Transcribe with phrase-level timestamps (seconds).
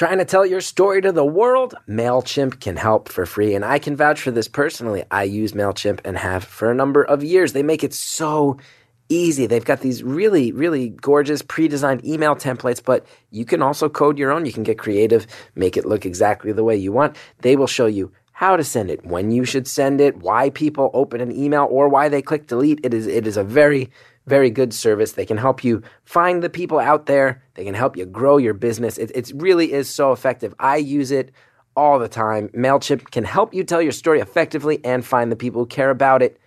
[0.00, 1.74] Trying to tell your story to the world?
[1.86, 3.54] MailChimp can help for free.
[3.54, 5.04] And I can vouch for this personally.
[5.10, 7.52] I use MailChimp and have for a number of years.
[7.52, 8.56] They make it so
[9.10, 9.44] easy.
[9.44, 14.18] They've got these really, really gorgeous pre designed email templates, but you can also code
[14.18, 14.46] your own.
[14.46, 17.14] You can get creative, make it look exactly the way you want.
[17.42, 20.90] They will show you how to send it, when you should send it, why people
[20.94, 22.80] open an email or why they click delete.
[22.82, 23.90] It is it is a very
[24.26, 25.12] very good service.
[25.12, 27.42] They can help you find the people out there.
[27.54, 28.98] They can help you grow your business.
[28.98, 30.54] It, it really is so effective.
[30.58, 31.32] I use it
[31.76, 32.48] all the time.
[32.50, 36.22] MailChimp can help you tell your story effectively and find the people who care about
[36.22, 36.38] it.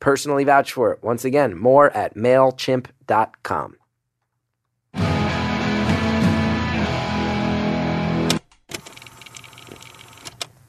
[0.00, 1.02] Personally vouch for it.
[1.02, 3.76] Once again, more at MailChimp.com.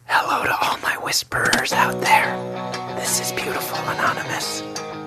[0.05, 2.95] Hello to all my whisperers out there.
[2.95, 4.63] This is Beautiful Anonymous.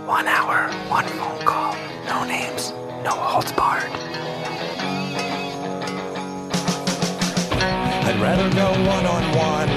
[0.09, 1.77] One hour, one phone call,
[2.07, 2.73] no names,
[3.05, 3.93] no holds barred.
[8.07, 9.69] I'd rather go one on one.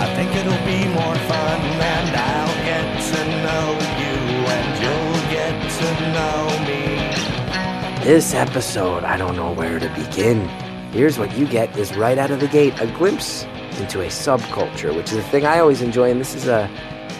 [0.00, 4.16] I think it'll be more fun, and I'll get to know you,
[4.48, 8.02] and you'll get to know me.
[8.02, 10.48] This episode, I don't know where to begin.
[10.90, 13.44] Here's what you get is right out of the gate a glimpse
[13.78, 16.70] into a subculture, which is a thing I always enjoy, and this is a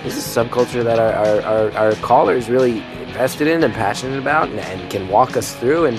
[0.04, 3.72] this is a subculture that our, our, our, our caller is really invested in and
[3.72, 5.86] passionate about and, and, can walk us through.
[5.86, 5.96] And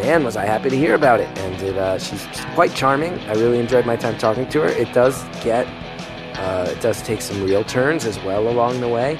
[0.00, 1.28] man, was I happy to hear about it.
[1.38, 3.12] And it, uh, she's quite charming.
[3.28, 4.68] I really enjoyed my time talking to her.
[4.68, 5.66] It does get,
[6.38, 9.18] uh, it does take some real turns as well along the way.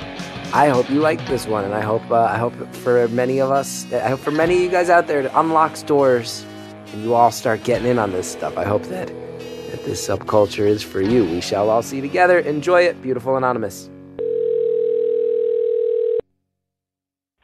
[0.54, 3.50] I hope you like this one, and I hope uh, I hope for many of
[3.50, 6.46] us, I hope for many of you guys out there, it unlocks doors,
[6.92, 8.56] and you all start getting in on this stuff.
[8.56, 11.24] I hope that that this subculture is for you.
[11.24, 12.38] We shall all see together.
[12.38, 13.90] Enjoy it, beautiful anonymous.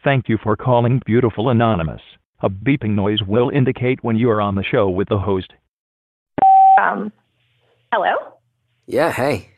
[0.03, 2.01] Thank you for calling Beautiful Anonymous.
[2.43, 5.53] A beeping noise will indicate when you are on the show with the host.
[6.81, 7.13] Um,
[7.93, 8.15] hello?
[8.87, 9.51] Yeah, hey.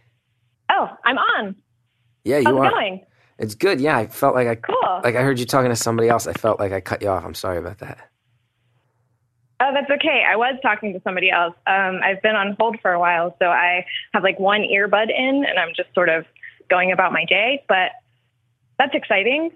[0.70, 1.54] Oh, I'm on.
[2.24, 2.66] Yeah, you How's are.
[2.66, 3.06] it going?
[3.38, 3.80] It's good.
[3.80, 5.00] Yeah, I felt like I Cool.
[5.04, 6.26] like I heard you talking to somebody else.
[6.26, 7.24] I felt like I cut you off.
[7.24, 7.98] I'm sorry about that.
[9.60, 10.24] Oh, that's okay.
[10.28, 11.54] I was talking to somebody else.
[11.68, 15.44] Um, I've been on hold for a while, so I have like one earbud in
[15.48, 16.24] and I'm just sort of
[16.68, 17.92] going about my day, but
[18.78, 19.50] that's exciting.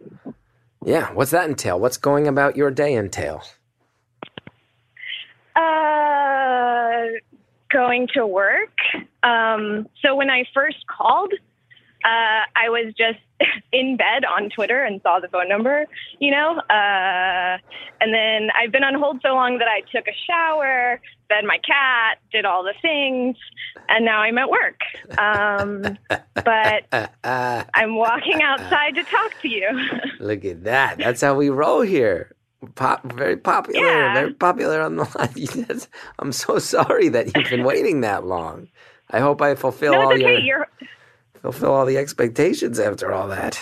[0.86, 1.80] Yeah, what's that entail?
[1.80, 3.42] What's going about your day entail?
[5.56, 7.06] Uh,
[7.72, 8.70] going to work.
[9.24, 11.32] Um, so when I first called,
[12.04, 13.19] uh, I was just
[13.72, 15.86] in bed on Twitter and saw the phone number,
[16.19, 16.58] you know.
[16.70, 17.58] Uh,
[18.00, 21.58] and then I've been on hold so long that I took a shower, fed my
[21.58, 23.36] cat, did all the things,
[23.88, 24.80] and now I'm at work.
[25.19, 25.98] Um,
[26.34, 29.68] but Uh, I'm walking outside to talk to you.
[30.20, 30.98] look at that.
[30.98, 32.32] That's how we roll here.
[32.74, 33.86] Pop, very popular.
[33.86, 34.14] Yeah.
[34.14, 35.80] Very popular on the line.
[36.18, 38.68] I'm so sorry that you've been waiting that long.
[39.10, 40.22] I hope I fulfill no, all okay.
[40.22, 40.68] your You're
[41.53, 43.61] fulfill all the expectations after all that.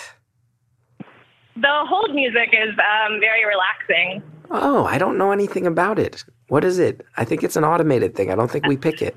[1.55, 4.21] the hold music is um, very relaxing.
[4.51, 6.23] Oh, I don't know anything about it.
[6.49, 7.05] What is it?
[7.17, 8.31] I think it's an automated thing.
[8.31, 9.15] I don't think we pick it.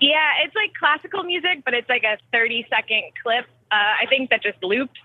[0.00, 3.44] Yeah, it's like classical music, but it's like a 30 second clip.
[3.70, 5.00] Uh, I think that just loops.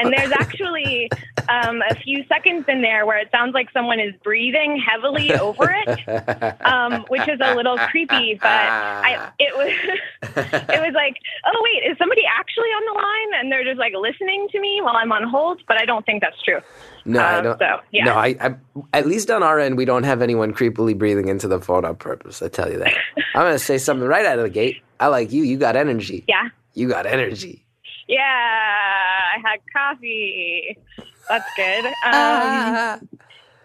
[0.00, 1.10] And there's actually
[1.48, 5.74] um, a few seconds in there where it sounds like someone is breathing heavily over
[5.86, 8.38] it, um, which is a little creepy.
[8.40, 9.98] But I, it was,
[10.36, 11.16] it was like,
[11.46, 13.40] oh wait, is somebody actually on the line?
[13.42, 15.62] And they're just like listening to me while I'm on hold.
[15.68, 16.60] But I don't think that's true.
[17.04, 17.58] No, I Um, don't.
[17.58, 18.04] so, yeah.
[18.04, 18.54] No, I, I.
[18.92, 21.96] At least on our end, we don't have anyone creepily breathing into the phone on
[21.96, 22.42] purpose.
[22.42, 22.92] I tell you that.
[23.34, 24.82] I'm gonna say something right out of the gate.
[24.98, 25.42] I like you.
[25.42, 26.24] You got energy.
[26.28, 27.64] Yeah, You got energy.
[28.10, 29.36] Yeah.
[29.36, 30.76] I had coffee.
[31.28, 31.86] That's good.
[32.04, 33.08] Um,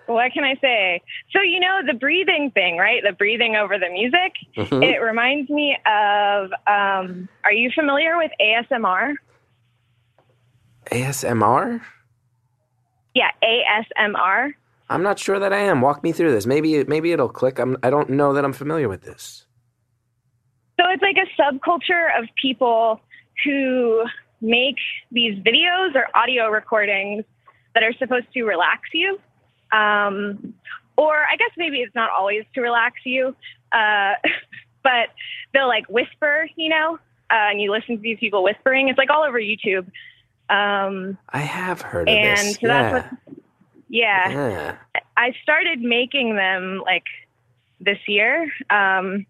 [0.06, 1.02] what can I say?
[1.32, 3.02] So, you know, the breathing thing, right?
[3.04, 4.34] The breathing over the music.
[4.56, 4.84] Mhm.
[4.84, 9.16] It reminds me of um, are you familiar with ASMR?
[10.92, 11.82] ASMR.
[13.16, 14.54] Yeah, ASMR.
[14.90, 15.82] I'm not sure that I am.
[15.82, 16.46] Walk me through this.
[16.46, 17.58] Maybe maybe it'll click.
[17.58, 17.78] I'm.
[17.82, 19.48] I don't know that I'm familiar with this.
[20.80, 23.02] So, it's like a subculture of people
[23.44, 24.04] who
[24.42, 24.78] make
[25.12, 27.24] these videos or audio recordings
[27.74, 29.20] that are supposed to relax you.
[29.72, 30.54] Um,
[30.98, 33.36] or I guess maybe it's not always to relax you,
[33.72, 34.14] uh,
[34.84, 35.10] but
[35.54, 37.00] they'll like whisper, you know,
[37.30, 38.88] uh, and you listen to these people whispering.
[38.90, 39.88] It's like all over YouTube.
[40.50, 42.56] Um, I have heard of and this.
[42.56, 42.92] so yeah.
[42.92, 43.36] that's what,
[43.90, 44.30] yeah.
[44.30, 44.78] yeah.
[45.18, 47.06] I started making them like
[47.80, 48.52] this year.
[48.70, 49.26] Um,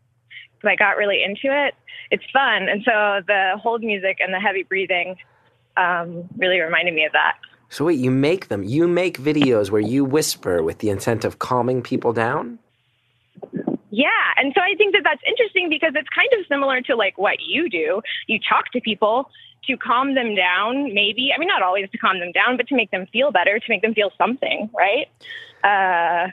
[0.66, 1.76] I got really into it.
[2.12, 2.70] It's fun.
[2.70, 5.18] And so the hold music and the heavy breathing
[5.78, 7.38] um, really reminded me of that.
[7.70, 8.64] So wait, you make them.
[8.64, 12.60] You make videos where you whisper with the intent of calming people down.
[13.90, 17.18] Yeah, and so I think that that's interesting because it's kind of similar to like
[17.18, 18.02] what you do.
[18.28, 19.30] You talk to people
[19.68, 21.32] to calm them down, maybe.
[21.34, 23.66] I mean, not always to calm them down, but to make them feel better, to
[23.70, 25.08] make them feel something, right?
[25.64, 26.30] Uh,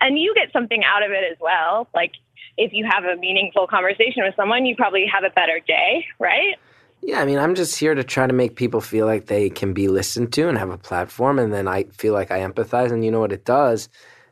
[0.00, 1.88] and you get something out of it as well.
[1.94, 2.12] Like
[2.56, 6.56] if you have a meaningful conversation with someone, you probably have a better day, right?
[7.02, 9.72] Yeah, I mean, I'm just here to try to make people feel like they can
[9.72, 12.90] be listened to and have a platform, and then I feel like I empathize.
[12.90, 13.88] And you know what it does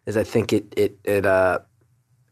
[0.07, 1.61] is I think it it it uh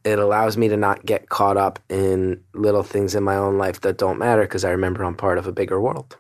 [0.05, 3.83] it allows me to not get caught up in little things in my own life
[3.83, 6.17] that don't matter because I remember I'm part of a bigger world.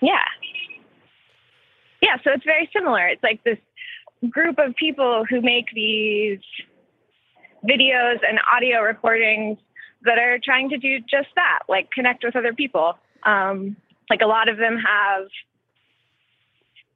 [0.00, 0.24] Yeah.
[2.00, 3.06] Yeah, so it's very similar.
[3.08, 3.58] It's like this
[4.30, 6.38] group of people who make these
[7.64, 9.58] videos and audio recordings
[10.02, 12.94] that are trying to do just that, like connect with other people.
[13.24, 13.76] Um,
[14.08, 15.26] like a lot of them have,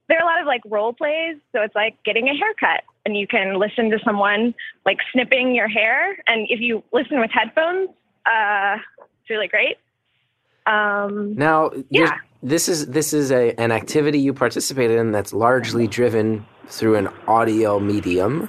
[0.09, 1.37] there are a lot of like role plays.
[1.53, 4.55] So it's like getting a haircut and you can listen to someone
[4.85, 6.17] like snipping your hair.
[6.27, 7.89] And if you listen with headphones,
[8.27, 8.77] uh,
[9.21, 9.79] it's really great.
[10.67, 12.19] Um, Now, Yeah.
[12.43, 17.09] this is this is a an activity you participated in that's largely driven through an
[17.27, 18.49] audio medium.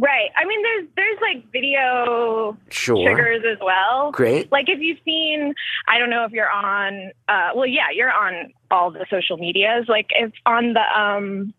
[0.00, 0.30] Right.
[0.36, 3.04] I mean, there's, there's like video Sure.
[3.04, 4.10] triggers as well.
[4.12, 4.50] Great.
[4.50, 5.54] Like if you've seen,
[5.86, 9.86] I don't know if you're on, uh, well, yeah, you're on all the social medias.
[9.88, 11.54] Like if on the um,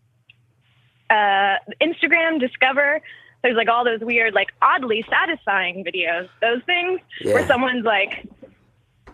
[1.08, 3.00] uh, Instagram Discover,
[3.42, 6.28] there's like all those weird, like oddly satisfying videos.
[6.40, 8.28] Those things where someone's like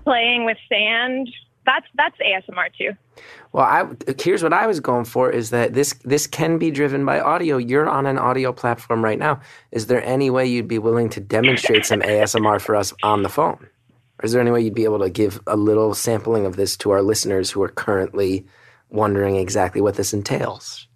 [0.04, 1.28] playing with sand.
[1.68, 2.96] That's that's ASMR too.
[3.52, 3.86] Well, I,
[4.18, 7.58] here's what I was going for is that this this can be driven by audio.
[7.58, 9.40] You're on an audio platform right now.
[9.70, 13.28] Is there any way you'd be willing to demonstrate some ASMR for us on the
[13.28, 13.68] phone?
[14.18, 16.74] Or is there any way you'd be able to give a little sampling of this
[16.78, 18.46] to our listeners who are currently
[18.88, 20.88] wondering exactly what this entails?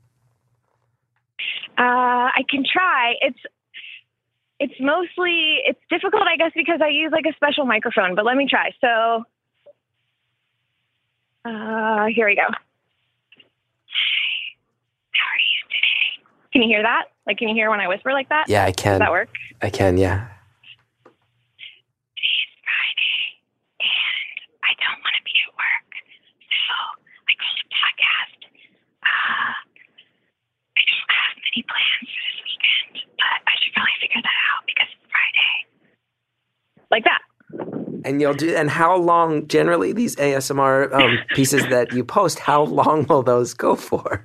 [1.76, 3.14] Uh, I can try.
[3.20, 3.38] It's
[4.58, 8.14] it's mostly it's difficult, I guess, because I use like a special microphone.
[8.14, 8.70] But let me try.
[8.80, 9.24] So
[11.44, 12.42] uh, here we go.
[12.42, 12.48] How
[15.28, 16.22] are you today?
[16.52, 17.04] Can you hear that?
[17.26, 18.48] Like, can you hear when I whisper like that?
[18.48, 18.92] Yeah, I can.
[18.98, 19.28] Does that work?
[19.62, 20.28] I can, yeah.
[22.14, 23.40] Today's Friday,
[23.80, 25.90] and I don't want to be at work,
[26.50, 26.74] so
[27.26, 28.40] I called a podcast.
[29.02, 34.38] Uh, I don't have many plans for this weekend, but I should probably figure that
[34.50, 35.54] out because it's Friday.
[36.90, 37.22] Like that.
[38.04, 38.54] And you'll do.
[38.54, 39.46] And how long?
[39.48, 44.24] Generally, these ASMR um, pieces that you post, how long will those go for?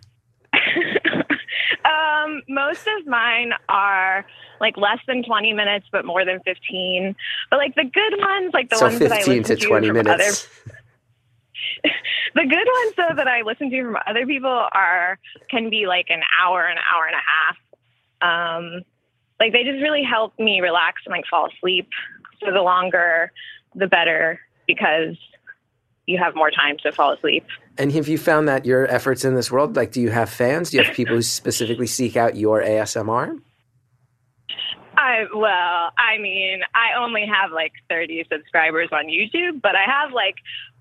[1.85, 4.25] um, most of mine are
[4.59, 7.15] like less than 20 minutes, but more than 15.
[7.49, 9.97] But like the good ones, like the so ones that I listen to twenty from
[9.97, 10.47] minutes.
[10.65, 10.73] other
[12.35, 15.19] the good ones though that I listen to from other people are
[15.49, 17.57] can be like an hour, an hour and a half.
[18.19, 18.81] Um,
[19.39, 21.87] like they just really help me relax and like fall asleep.
[22.43, 23.31] So the longer,
[23.75, 25.15] the better because
[26.05, 27.45] you have more time to fall asleep.
[27.77, 30.71] And have you found that your efforts in this world, like, do you have fans?
[30.71, 33.39] Do you have people who specifically seek out your ASMR?
[34.97, 40.11] I well, I mean, I only have like 30 subscribers on YouTube, but I have
[40.11, 40.35] like,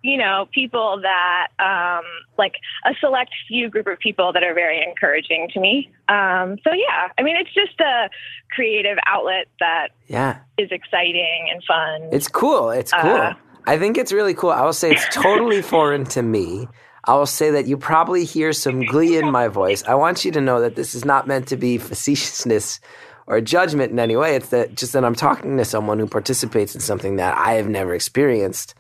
[0.06, 2.04] you know, people that um
[2.38, 2.54] like
[2.84, 5.90] a select few group of people that are very encouraging to me.
[6.08, 8.08] Um so yeah, I mean, it's just a
[8.54, 12.10] creative outlet that Yeah, is exciting and fun.
[12.12, 12.70] it's cool.
[12.70, 13.16] It's cool.
[13.16, 13.34] Uh,
[13.66, 14.50] I think it's really cool.
[14.50, 16.68] I will say it's totally foreign to me.
[17.04, 19.84] I will say that you probably hear some glee in my voice.
[19.84, 22.80] I want you to know that this is not meant to be facetiousness
[23.28, 24.34] or judgment in any way.
[24.36, 27.68] It's that just that I'm talking to someone who participates in something that I have
[27.68, 28.74] never experienced,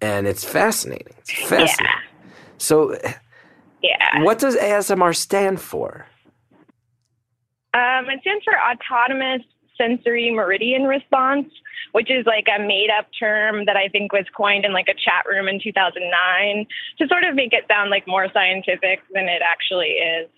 [0.00, 1.14] and it's fascinating.
[1.18, 1.86] It's fascinating.
[2.58, 2.96] So,
[3.82, 4.22] yeah.
[4.22, 6.06] what does ASMR stand for?
[7.74, 9.42] Um, it stands for Autonomous
[9.76, 11.48] Sensory Meridian Response,
[11.92, 14.94] which is like a made up term that I think was coined in like a
[14.94, 16.66] chat room in 2009
[16.98, 20.28] to sort of make it sound like more scientific than it actually is.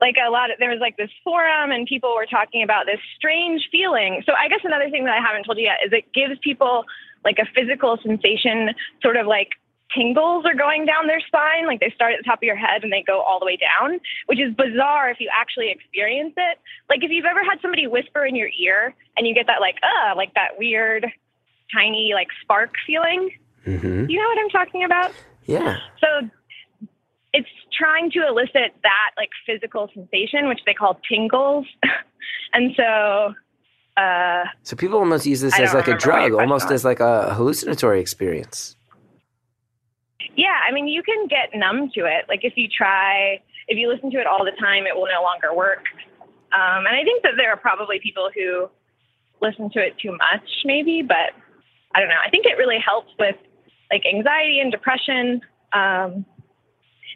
[0.00, 3.00] Like a lot of, there was like this forum and people were talking about this
[3.16, 4.22] strange feeling.
[4.24, 6.84] So I guess another thing that I haven't told you yet is it gives people
[7.24, 8.70] like a physical sensation,
[9.02, 9.50] sort of like
[9.94, 11.66] tingles are going down their spine.
[11.66, 13.56] Like they start at the top of your head and they go all the way
[13.56, 16.58] down, which is bizarre if you actually experience it.
[16.88, 19.76] Like if you've ever had somebody whisper in your ear and you get that like,
[19.82, 21.06] uh, like that weird,
[21.74, 23.30] tiny, like spark feeling.
[23.64, 25.12] hmm You know what I'm talking about?
[25.46, 25.78] Yeah.
[26.00, 26.28] So
[27.32, 31.66] it's trying to elicit that like physical sensation, which they call tingles.
[32.52, 33.34] and so,
[34.00, 36.70] uh, So people almost use this I as like a remember what your drug, almost
[36.70, 38.76] as like a hallucinatory experience.
[40.36, 42.24] Yeah, I mean, you can get numb to it.
[42.28, 45.22] Like if you try, if you listen to it all the time, it will no
[45.22, 45.84] longer work.
[46.52, 48.70] Um, and I think that there are probably people who
[49.40, 51.32] listen to it too much, maybe, but
[51.94, 52.22] I don't know.
[52.24, 53.36] I think it really helps with
[53.90, 55.40] like anxiety and depression.
[55.72, 56.24] Um,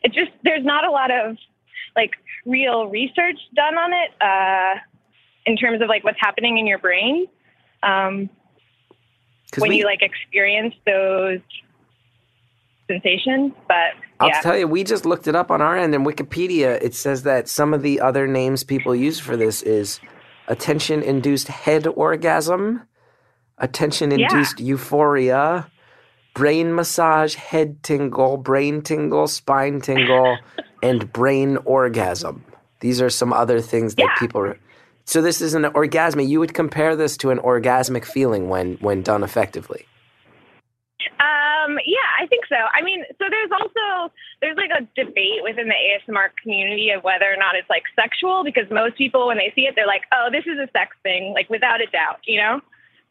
[0.03, 1.37] it just there's not a lot of
[1.97, 2.13] like
[2.45, 4.81] real research done on it uh,
[5.47, 7.27] in terms of like what's happening in your brain
[7.83, 8.31] um,
[9.59, 11.41] when we- you like experience those
[12.91, 13.53] sensations.
[13.69, 16.81] But I'll yeah, tell you, we just looked it up on our end in Wikipedia.
[16.83, 20.01] It says that some of the other names people use for this is
[20.49, 22.83] attention induced head orgasm,
[23.59, 25.71] attention induced euphoria,
[26.35, 30.39] brain massage, head tingle, brain tingle, spine tingle,
[30.83, 32.45] and brain orgasm.
[32.81, 34.15] These are some other things that Yeah.
[34.19, 34.55] people.
[35.05, 36.29] So this is an orgasmic.
[36.29, 39.87] You would compare this to an orgasmic feeling when when done effectively.
[41.21, 42.57] Um, yeah, I think so.
[42.57, 47.27] I mean, so there's also there's like a debate within the ASMR community of whether
[47.31, 50.29] or not it's like sexual because most people when they see it they're like, "Oh,
[50.33, 52.61] this is a sex thing," like without a doubt, you know?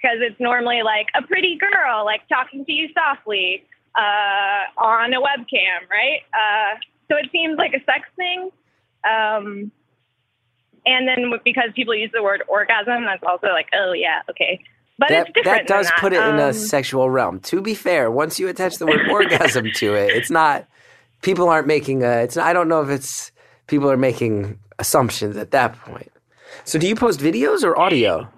[0.02, 3.64] Because it's normally like a pretty girl like talking to you softly
[3.96, 6.22] uh, on a webcam, right?
[6.34, 8.50] Uh, so it seems like a sex thing.
[9.06, 9.72] Um,
[10.86, 14.60] and then because people use the word orgasm, that's also like, oh yeah, okay.
[15.00, 15.68] But that, it's different.
[15.68, 17.40] that does than put it in a Um, sexual realm.
[17.42, 20.66] To be fair, once you attach the word orgasm to it, it's not.
[21.22, 22.24] People aren't making a.
[22.24, 22.38] It's.
[22.38, 23.32] I don't know if it's.
[23.68, 26.12] People are making assumptions at that point.
[26.66, 28.28] So, do you post videos or audio?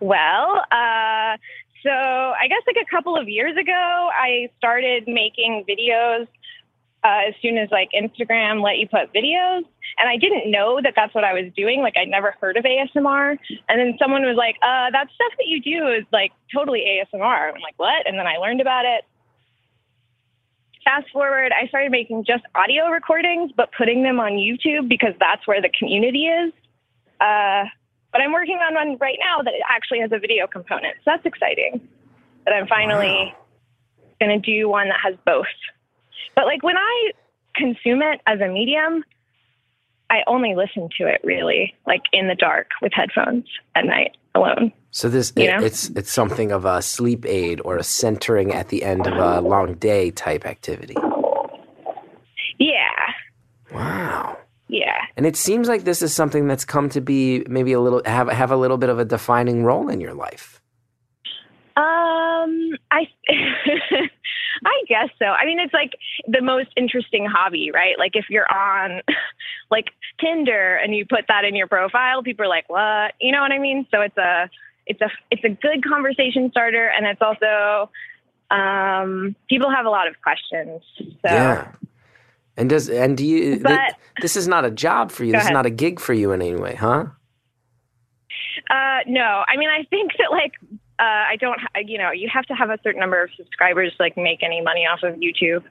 [0.00, 1.36] Well, uh,
[1.82, 6.26] so I guess like a couple of years ago, I started making videos
[7.06, 9.62] uh, as soon as like Instagram let you put videos.
[9.98, 11.80] And I didn't know that that's what I was doing.
[11.80, 13.38] Like I'd never heard of ASMR.
[13.68, 17.54] And then someone was like, uh, that stuff that you do is like totally ASMR.
[17.54, 18.06] I'm like, what?
[18.08, 19.04] And then I learned about it.
[20.84, 25.46] Fast forward, I started making just audio recordings, but putting them on YouTube because that's
[25.46, 26.52] where the community is.
[27.20, 27.64] Uh,
[28.12, 30.96] but I'm working on one right now that actually has a video component.
[31.04, 31.86] So that's exciting.
[32.44, 33.34] That I'm finally
[34.20, 35.46] going to do one that has both.
[36.34, 37.10] But like when I
[37.54, 39.04] consume it as a medium,
[40.10, 44.72] I only listen to it really like in the dark with headphones at night alone.
[44.90, 48.82] So this it- it's it's something of a sleep aid or a centering at the
[48.84, 50.96] end of a long day type activity.
[52.58, 52.74] Yeah.
[53.72, 54.38] Wow.
[54.68, 54.96] Yeah.
[55.16, 58.28] And it seems like this is something that's come to be maybe a little have
[58.28, 60.55] have a little bit of a defining role in your life.
[61.76, 65.26] Um, I, I guess so.
[65.26, 65.92] I mean, it's like
[66.26, 67.98] the most interesting hobby, right?
[67.98, 69.02] Like if you're on,
[69.70, 69.86] like
[70.20, 73.52] Tinder and you put that in your profile, people are like, "What?" You know what
[73.52, 73.86] I mean?
[73.90, 74.48] So it's a,
[74.86, 77.90] it's a, it's a good conversation starter, and it's also,
[78.50, 80.80] um, people have a lot of questions.
[80.98, 81.72] So Yeah.
[82.56, 83.50] And does and do you?
[83.56, 85.32] th- But- this is not a job for you.
[85.32, 87.04] This is not a gig for you in any way, huh?
[88.70, 90.52] Uh, no, I mean, I think that like,
[90.98, 94.02] uh, I don't, you know, you have to have a certain number of subscribers to
[94.02, 95.62] like make any money off of YouTube.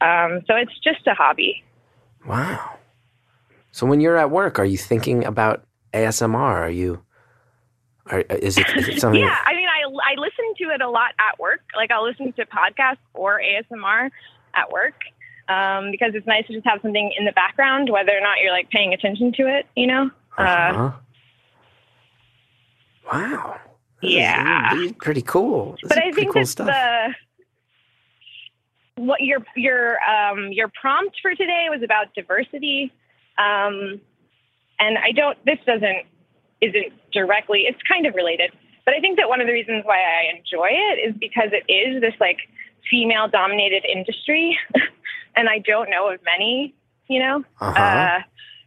[0.00, 1.62] Um, so it's just a hobby.
[2.26, 2.78] Wow.
[3.72, 6.34] So when you're at work, are you thinking about ASMR?
[6.36, 7.02] Are you?
[8.06, 9.20] Are, is it, is it something?
[9.20, 11.60] Yeah, I mean, I I listen to it a lot at work.
[11.76, 14.10] Like I'll listen to podcasts or ASMR
[14.54, 14.94] at work
[15.48, 18.52] um, because it's nice to just have something in the background, whether or not you're
[18.52, 19.66] like paying attention to it.
[19.76, 20.10] You know?
[20.38, 20.92] Uh, Uh-huh.
[23.12, 23.60] Wow.
[24.02, 24.74] Yeah.
[24.80, 25.76] is pretty cool.
[25.82, 26.66] This but I pretty think cool stuff.
[26.66, 27.14] the
[28.96, 32.92] what your your um, your prompt for today was about diversity,
[33.38, 34.00] um,
[34.78, 35.38] and I don't.
[35.44, 36.06] This doesn't
[36.60, 37.60] isn't directly.
[37.62, 38.50] It's kind of related,
[38.84, 41.70] but I think that one of the reasons why I enjoy it is because it
[41.72, 42.38] is this like
[42.90, 44.58] female dominated industry,
[45.36, 46.74] and I don't know of many.
[47.08, 47.80] You know, Uh-huh.
[47.82, 48.18] uh,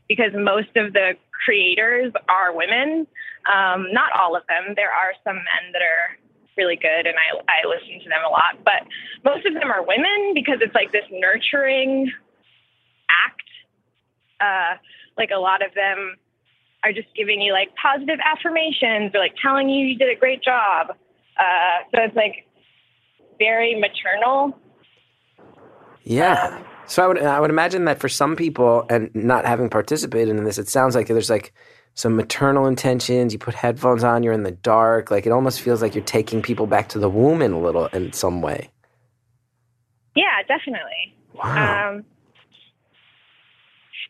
[0.09, 1.13] because most of the
[1.45, 3.07] creators are women.
[3.51, 4.73] Um, not all of them.
[4.75, 6.17] There are some men that are
[6.57, 8.63] really good, and I, I listen to them a lot.
[8.63, 8.87] But
[9.23, 12.11] most of them are women because it's like this nurturing
[13.09, 13.49] act.
[14.39, 14.77] Uh,
[15.17, 16.15] like a lot of them
[16.83, 20.43] are just giving you like positive affirmations or like telling you you did a great
[20.43, 20.89] job.
[21.39, 22.45] Uh, so it's like
[23.39, 24.57] very maternal.
[26.03, 26.61] Yeah.
[26.85, 30.43] So I would I would imagine that for some people, and not having participated in
[30.43, 31.53] this, it sounds like there's like
[31.95, 33.33] some maternal intentions.
[33.33, 35.11] You put headphones on, you're in the dark.
[35.11, 37.87] Like it almost feels like you're taking people back to the womb in a little
[37.87, 38.69] in some way.
[40.15, 41.15] Yeah, definitely.
[41.33, 41.95] Wow.
[41.95, 42.05] Um,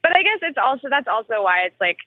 [0.02, 1.98] but I guess it's also that's also why it's like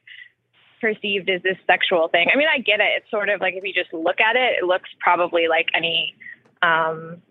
[0.81, 2.29] perceived as this sexual thing.
[2.33, 2.89] I mean, I get it.
[2.99, 6.15] It's sort of like if you just look at it, it looks probably like any.
[6.63, 7.23] Um,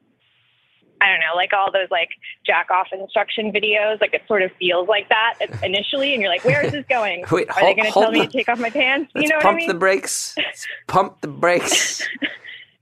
[1.05, 2.09] I don't know, like all those like
[2.45, 4.01] jack off instruction videos.
[4.01, 7.25] Like it sort of feels like that initially, and you're like, where is this going?
[7.31, 9.11] Wait, Are hold- they going to tell me to take off my pants?
[9.15, 9.67] You know what pump I mean?
[9.67, 10.33] the brakes.
[10.37, 12.01] Let's pump the brakes.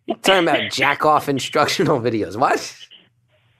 [0.05, 2.37] You're talking about jack off instructional videos.
[2.37, 2.59] What?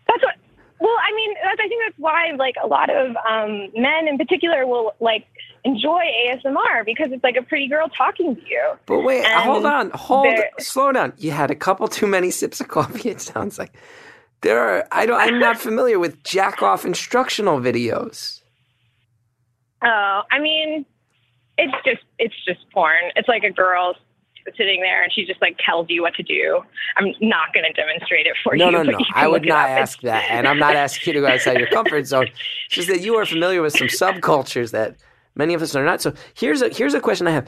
[0.08, 0.36] That's what.
[0.80, 4.18] Well, I mean, that's, I think that's why like a lot of um, men in
[4.18, 5.26] particular will like
[5.66, 8.74] enjoy ASMR because it's like a pretty girl talking to you.
[8.86, 11.14] But wait, And hold on, hold, slow down.
[11.18, 13.10] You had a couple too many sips of coffee.
[13.10, 13.72] It sounds like
[14.44, 14.88] there are.
[14.92, 15.20] I don't.
[15.20, 18.42] I'm not familiar with jack off instructional videos.
[19.84, 20.86] Oh, I mean,
[21.58, 23.12] it's just it's just porn.
[23.16, 23.96] It's like a girl
[24.58, 26.62] sitting there and she just like tells you what to do.
[26.98, 28.72] I'm not going to demonstrate it for No, you.
[28.72, 29.06] no, no, no.
[29.16, 32.06] I would not ask that, and I'm not asking you to go outside your comfort
[32.06, 32.28] zone.
[32.68, 34.98] It's just that you are familiar with some subcultures that
[35.36, 36.02] many of us are not.
[36.02, 37.48] So here's a here's a question I have.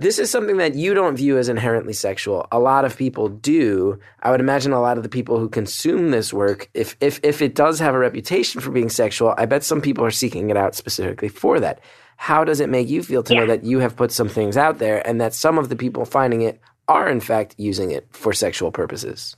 [0.00, 2.48] This is something that you don't view as inherently sexual.
[2.50, 3.98] A lot of people do.
[4.22, 7.42] I would imagine a lot of the people who consume this work, if if if
[7.42, 10.56] it does have a reputation for being sexual, I bet some people are seeking it
[10.56, 11.80] out specifically for that.
[12.16, 14.78] How does it make you feel to know that you have put some things out
[14.78, 18.32] there and that some of the people finding it are in fact using it for
[18.32, 19.36] sexual purposes?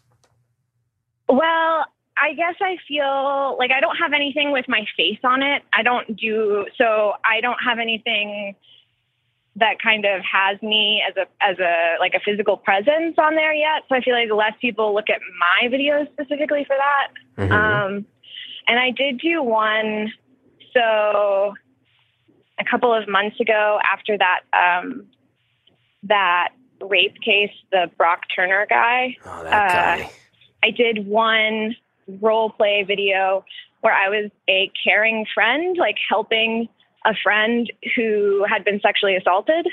[1.28, 5.62] Well, I guess I feel like I don't have anything with my face on it.
[5.72, 7.14] I don't do so.
[7.24, 8.54] I don't have anything
[9.56, 13.52] that kind of has me as a as a like a physical presence on there
[13.52, 13.82] yet.
[13.88, 17.08] So I feel like less people look at my videos specifically for that.
[17.36, 17.52] Mhm.
[17.52, 18.06] Um,
[18.66, 20.12] and I did do one.
[20.72, 21.54] So
[22.58, 25.06] a couple of months ago, after that um,
[26.04, 29.16] that rape case, the Brock Turner guy.
[29.24, 30.10] oh, that uh, guy.
[30.64, 31.76] I did one
[32.20, 33.44] role play video
[33.80, 36.68] where I was a caring friend, like helping
[37.04, 39.66] a friend who had been sexually assaulted.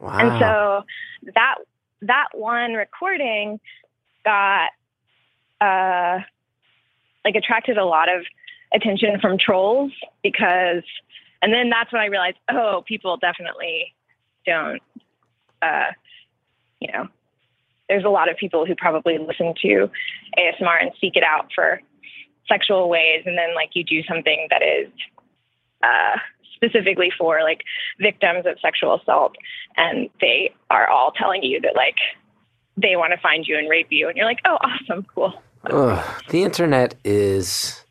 [0.00, 0.18] Wow.
[0.18, 1.56] And so that
[2.02, 3.60] that one recording
[4.24, 4.70] got
[5.60, 6.20] uh
[7.24, 8.24] like attracted a lot of
[8.74, 10.82] attention from trolls because
[11.40, 13.94] and then that's when I realized, oh, people definitely
[14.46, 14.82] don't
[15.60, 15.92] uh
[16.80, 17.06] you know,
[17.88, 19.88] there's a lot of people who probably listen to
[20.36, 21.80] ASMR and seek it out for
[22.48, 24.88] sexual ways and then like you do something that is
[25.84, 26.18] uh
[26.62, 27.62] specifically for like
[27.98, 29.34] victims of sexual assault
[29.76, 31.96] and they are all telling you that like
[32.76, 35.32] they want to find you and rape you and you're like oh awesome cool
[35.70, 37.84] Ugh, the internet is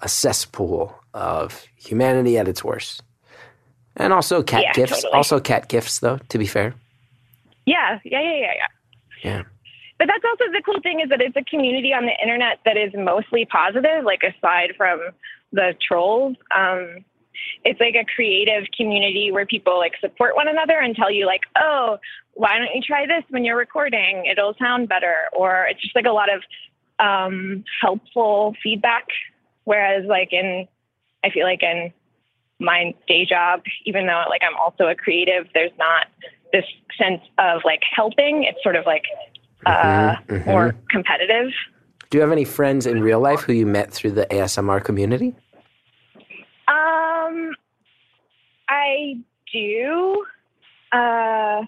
[0.00, 3.02] a cesspool of humanity at its worst.
[3.96, 5.02] And also cat Yeah, gifts.
[5.02, 5.12] totally.
[5.12, 6.74] Also cat gifts, though, to be fair.
[7.66, 8.66] yeah yeah yeah yeah yeah
[9.30, 9.42] Yeah.
[9.98, 12.78] but that's also the cool thing is that it's a community on the internet that
[12.78, 15.00] is mostly positive like aside from
[15.52, 17.04] the trolls um
[17.64, 21.42] it's like a creative community where people like support one another and tell you like
[21.56, 21.98] oh
[22.34, 24.24] why don't you try this when you're recording?
[24.24, 25.14] It'll sound better.
[25.36, 26.42] Or it's just like a lot of
[26.98, 29.06] um helpful feedback.
[29.64, 30.66] Whereas like in
[31.22, 31.92] i feel like in
[32.58, 36.06] my day job even though like i'm also a creative there's not
[36.52, 36.64] this
[36.98, 38.44] sense of like helping.
[38.44, 39.04] It's sort of like
[39.66, 40.46] uh Mhm, mhm.
[40.46, 41.52] more competitive.
[42.10, 45.34] Do you have any friends in real life who you met through the ASMR community?
[46.70, 47.54] Um,
[48.68, 49.16] I
[49.52, 50.24] do.
[50.92, 51.62] Uh,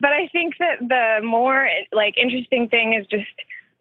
[0.00, 3.26] but I think that the more like interesting thing is just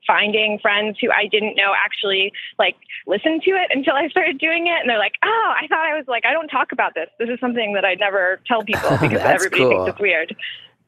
[0.06, 2.76] finding friends who I didn't know actually like
[3.08, 5.96] listen to it until I started doing it, and they're like, "Oh, I thought I
[5.96, 7.10] was like I don't talk about this.
[7.20, 9.70] This is something that I never tell people because everybody cool.
[9.70, 10.36] thinks it's weird."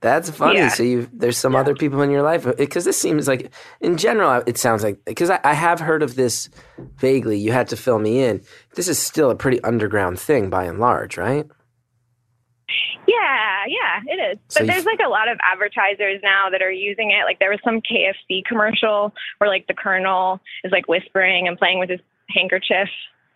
[0.02, 0.58] That's funny.
[0.58, 0.70] Yeah.
[0.70, 3.98] So you there's some other people in your life uh, because this seems like, in
[3.98, 6.50] general, uh, it sounds like because I, I have heard of this
[6.98, 7.38] vaguely.
[7.38, 8.42] You had to fill me in.
[8.76, 11.48] This is still a pretty underground thing by and large, right?
[13.08, 14.40] Yeah, yeah, it is.
[14.48, 17.26] So But there's like a lot of advertisers now that are using it.
[17.26, 21.78] Like there was some KFC commercial where like the Colonel is like whispering and playing
[21.78, 22.90] with his handkerchief.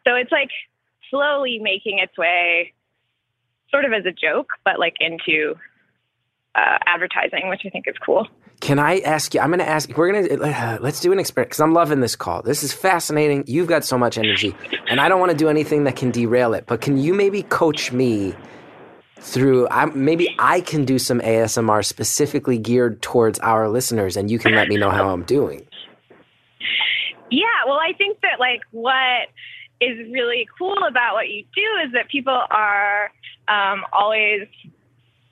[0.07, 0.49] So it's like
[1.11, 2.73] slowly making its way,
[3.69, 5.55] sort of as a joke, but like into
[6.55, 8.27] uh, advertising, which I think is cool.
[8.61, 9.41] Can I ask you?
[9.41, 9.89] I'm going to ask.
[9.95, 12.41] We're going to uh, let's do an experiment because I'm loving this call.
[12.41, 13.43] This is fascinating.
[13.47, 14.55] You've got so much energy,
[14.87, 16.65] and I don't want to do anything that can derail it.
[16.65, 18.33] But can you maybe coach me
[19.19, 19.67] through?
[19.69, 24.55] I, maybe I can do some ASMR specifically geared towards our listeners, and you can
[24.55, 25.67] let me know how I'm doing.
[27.29, 29.27] Yeah, well, I think that like what
[29.81, 33.11] is really cool about what you do is that people are
[33.49, 34.47] um, always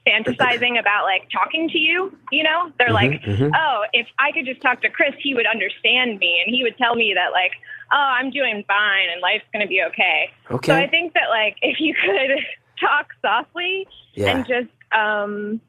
[0.07, 2.15] fantasizing about like talking to you.
[2.31, 3.51] You know, they're like, mhm.
[3.55, 6.77] oh, if I could just talk to Chris, he would understand me, and he would
[6.77, 7.51] tell me that like,
[7.91, 10.29] oh, I'm doing fine and life's gonna be okay.
[10.51, 10.71] Okay.
[10.71, 12.39] So I think that like if you could
[12.79, 14.37] talk softly Yeah.
[14.37, 15.61] and just um,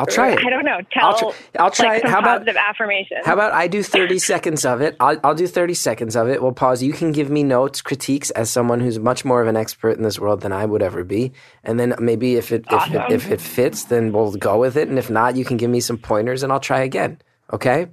[0.00, 0.38] I'll try it.
[0.46, 0.80] I don't know.
[0.92, 2.10] Tell I'll try- I'll try like, it.
[2.10, 3.18] How about- affirmation.
[3.22, 4.96] How about I do 30 seconds of it?
[4.98, 6.40] I'll, I'll do 30 seconds of it.
[6.42, 6.82] We'll pause.
[6.82, 10.02] You can give me notes, critiques as someone who's much more of an expert in
[10.02, 11.32] this world than I would ever be.
[11.64, 12.96] And then maybe if it, if, Awesome.
[12.96, 14.88] it, if it fits, then we'll go with it.
[14.88, 17.20] And if not, you can give me some pointers and I'll try again.
[17.52, 17.86] Okay?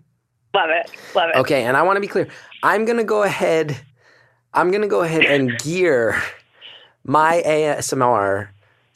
[0.53, 0.89] Love it.
[1.13, 1.35] Love it.
[1.39, 1.65] Okay.
[1.65, 2.29] And I want to be clear.
[2.63, 3.77] I'm going to go ahead.
[4.53, 6.21] I'm going to go ahead and gear
[7.03, 8.47] my ASMR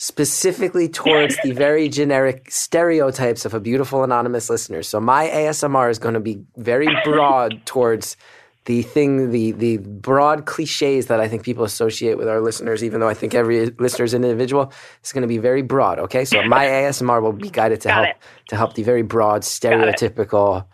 [0.02, 4.82] specifically towards the very generic stereotypes of a beautiful anonymous listener.
[4.82, 8.18] So my ASMR is going to be very broad towards
[8.66, 12.84] the thing, the the broad cliches that I think people associate with our listeners.
[12.84, 16.00] Even though I think every listener is an individual, it's going to be very broad.
[16.00, 18.22] Okay, so my ASMR will be guided to Got help it.
[18.50, 20.66] to help the very broad, stereotypical,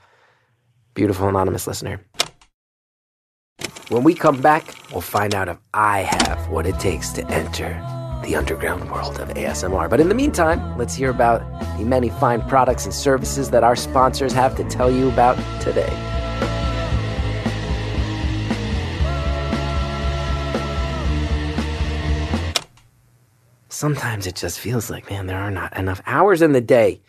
[0.94, 2.00] beautiful anonymous listener.
[3.90, 7.97] When we come back, we'll find out if I have what it takes to enter
[8.28, 9.90] the underground world of ASMR.
[9.90, 11.40] But in the meantime, let's hear about
[11.78, 15.90] the many fine products and services that our sponsors have to tell you about today.
[23.70, 27.00] Sometimes it just feels like, man, there are not enough hours in the day.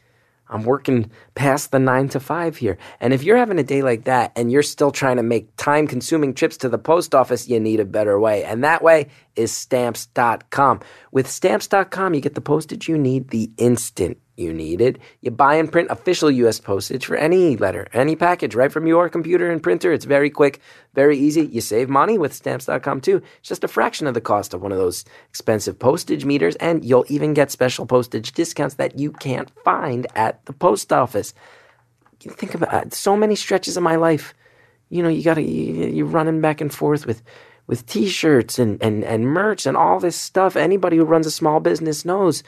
[0.50, 2.78] I'm working past the nine to five here.
[3.00, 5.86] And if you're having a day like that and you're still trying to make time
[5.86, 8.44] consuming trips to the post office, you need a better way.
[8.44, 10.80] And that way is stamps.com.
[11.12, 14.98] With stamps.com, you get the postage you need the instant you need it.
[15.20, 16.60] You buy and print official U.S.
[16.60, 19.92] postage for any letter, any package, right from your computer and printer.
[19.92, 20.60] It's very quick,
[20.94, 21.46] very easy.
[21.46, 23.22] You save money with stamps.com too.
[23.38, 26.84] It's just a fraction of the cost of one of those expensive postage meters, and
[26.84, 31.34] you'll even get special postage discounts that you can't find at the post office.
[32.22, 34.34] You think about it, so many stretches of my life.
[34.88, 37.22] You know, you gotta you, you're running back and forth with
[37.68, 40.56] with t-shirts and, and, and merch and all this stuff.
[40.56, 42.42] Anybody who runs a small business knows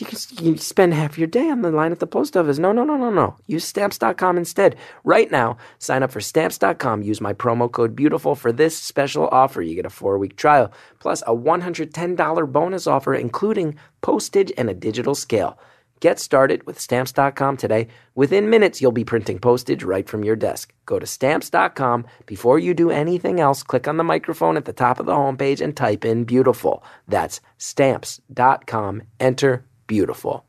[0.00, 2.58] you can you spend half your day on the line at the post office.
[2.58, 3.36] No, no, no, no, no.
[3.46, 4.76] Use stamps.com instead.
[5.04, 7.02] Right now, sign up for stamps.com.
[7.02, 9.62] Use my promo code BEAUTIFUL for this special offer.
[9.62, 14.74] You get a four week trial plus a $110 bonus offer, including postage and a
[14.74, 15.58] digital scale.
[16.00, 17.88] Get started with stamps.com today.
[18.14, 20.72] Within minutes, you'll be printing postage right from your desk.
[20.86, 22.06] Go to stamps.com.
[22.24, 25.60] Before you do anything else, click on the microphone at the top of the homepage
[25.60, 26.82] and type in beautiful.
[27.06, 29.02] That's stamps.com.
[29.20, 30.46] Enter beautiful.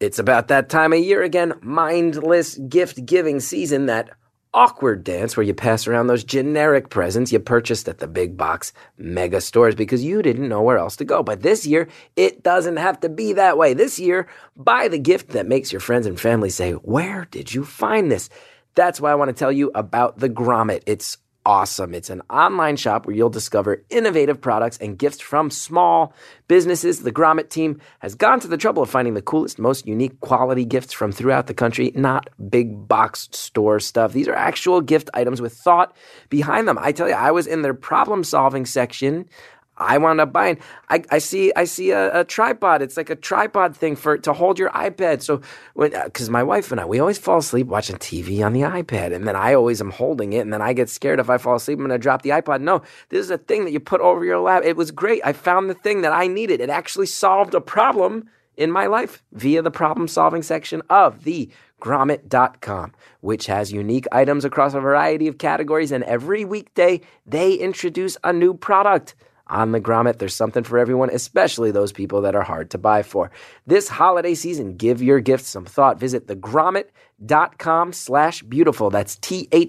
[0.00, 4.08] It's about that time of year again, mindless gift giving season, that
[4.54, 8.72] awkward dance where you pass around those generic presents you purchased at the big box
[8.96, 11.22] mega stores because you didn't know where else to go.
[11.22, 13.74] But this year, it doesn't have to be that way.
[13.74, 14.26] This year,
[14.56, 18.30] buy the gift that makes your friends and family say, Where did you find this?
[18.74, 20.82] That's why I want to tell you about the Grommet.
[20.86, 21.94] It's awesome.
[21.94, 26.14] It's an online shop where you'll discover innovative products and gifts from small
[26.48, 27.02] businesses.
[27.02, 30.64] The Grommet team has gone to the trouble of finding the coolest, most unique quality
[30.64, 34.12] gifts from throughout the country, not big box store stuff.
[34.12, 35.96] These are actual gift items with thought
[36.28, 36.78] behind them.
[36.80, 39.28] I tell you, I was in their problem solving section.
[39.76, 40.58] I wound up buying.
[40.88, 41.52] I, I see.
[41.56, 42.82] I see a, a tripod.
[42.82, 45.22] It's like a tripod thing for to hold your iPad.
[45.22, 45.40] So
[45.76, 49.12] because uh, my wife and I we always fall asleep watching TV on the iPad,
[49.12, 51.56] and then I always am holding it, and then I get scared if I fall
[51.56, 52.60] asleep I'm gonna drop the iPod.
[52.60, 54.62] No, this is a thing that you put over your lap.
[54.64, 55.22] It was great.
[55.24, 56.60] I found the thing that I needed.
[56.60, 61.50] It actually solved a problem in my life via the problem solving section of the
[61.80, 65.92] grommet.com, which has unique items across a variety of categories.
[65.92, 69.14] And every weekday, they introduce a new product.
[69.48, 73.02] On the Grommet, there's something for everyone, especially those people that are hard to buy
[73.02, 73.30] for.
[73.66, 76.00] This holiday season, give your gifts some thought.
[76.00, 78.88] Visit thegrommet.com slash beautiful.
[78.88, 79.60] That's T-H-E-G-R-O-M-M-E-T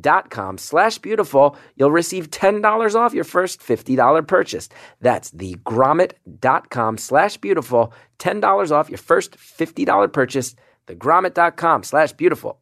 [0.00, 1.56] dot com slash beautiful.
[1.76, 4.68] You'll receive $10 off your first $50 purchase.
[5.00, 7.94] That's thegrommet.com slash beautiful.
[8.18, 10.54] $10 off your first $50 purchase.
[10.86, 12.60] Thegrommet.com slash beautiful.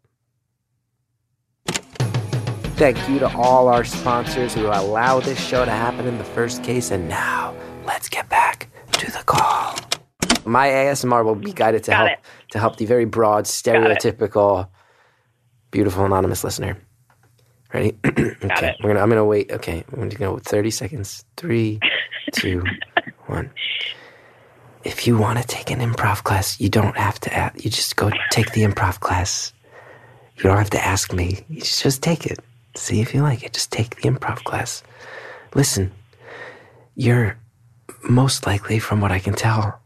[2.78, 6.62] Thank you to all our sponsors who allow this show to happen in the first
[6.62, 6.92] case.
[6.92, 7.52] And now,
[7.84, 9.76] let's get back to the call.
[10.44, 12.24] My ASMR will be guided to Got help it.
[12.52, 14.68] to help the very broad, stereotypical,
[15.72, 16.78] beautiful anonymous listener.
[17.74, 17.98] Ready?
[18.06, 18.76] okay, it.
[18.80, 19.00] we're gonna.
[19.00, 19.50] I'm gonna wait.
[19.50, 21.24] Okay, I'm gonna go with 30 seconds.
[21.36, 21.80] Three,
[22.32, 22.62] two,
[23.26, 23.50] one.
[24.84, 27.34] If you want to take an improv class, you don't have to.
[27.34, 29.52] Ask, you just go take the improv class.
[30.36, 31.40] You don't have to ask me.
[31.48, 32.38] You just take it.
[32.78, 33.52] See if you like it.
[33.52, 34.82] Just take the improv class.
[35.54, 35.90] Listen,
[36.94, 37.36] you're
[38.08, 39.80] most likely, from what I can tell,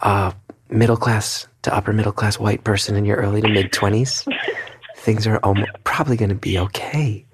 [0.00, 0.34] a
[0.68, 4.26] middle class to upper middle class white person in your early to mid 20s.
[4.96, 7.24] Things are almo- probably going to be okay.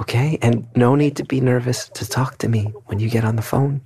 [0.00, 0.38] Okay?
[0.40, 3.42] And no need to be nervous to talk to me when you get on the
[3.42, 3.80] phone.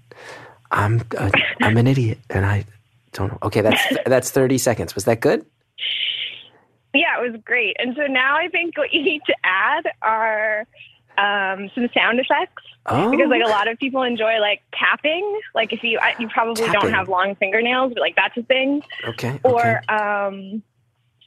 [0.71, 2.65] I'm uh, I'm an idiot, and I
[3.13, 3.39] don't know.
[3.45, 4.95] Okay, that's that's thirty seconds.
[4.97, 5.47] Was that good?
[6.95, 7.77] Yeah, it was great.
[7.79, 10.67] And so now I think what you need to add are
[11.19, 15.41] um, some sound effects Oh, because like a lot of people enjoy like tapping.
[15.55, 16.81] Like if you I- you probably Tapping.
[16.83, 18.83] don't have long fingernails, but like that's a thing.
[19.09, 19.31] okay.
[19.31, 19.41] okay.
[19.43, 20.63] Or um,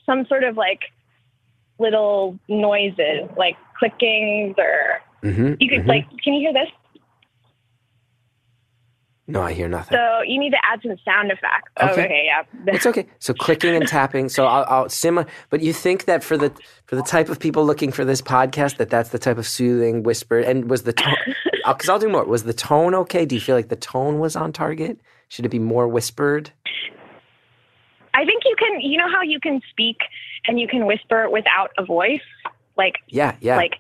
[0.05, 0.81] some sort of like
[1.79, 6.05] little noises, like clickings, or hmm you could like.
[6.23, 6.69] Can you hear this?
[9.29, 9.97] No, I hear nothing.
[9.97, 11.69] So you need to add some sound effects.
[11.81, 12.05] Oh, Okay.
[12.05, 12.43] okay, yeah.
[12.73, 13.07] It's okay.
[13.19, 14.29] So clicking and tapping.
[14.29, 15.25] So I'll, I'll.
[15.49, 16.51] But you think that for the
[16.85, 20.03] for the type of people looking for this podcast, that that's the type of soothing
[20.03, 20.39] whisper.
[20.39, 21.15] And was the tone?
[21.65, 22.23] Uh, because I'll do more.
[22.23, 23.25] Was the tone okay?
[23.25, 24.97] Do you feel like the tone was on target?
[25.27, 26.49] Should it be more whispered?
[28.13, 28.79] I think you can.
[28.79, 29.97] You know how you can speak
[30.47, 32.21] and you can whisper without a voice,
[32.77, 33.57] like Yeah, yeah.
[33.57, 33.73] like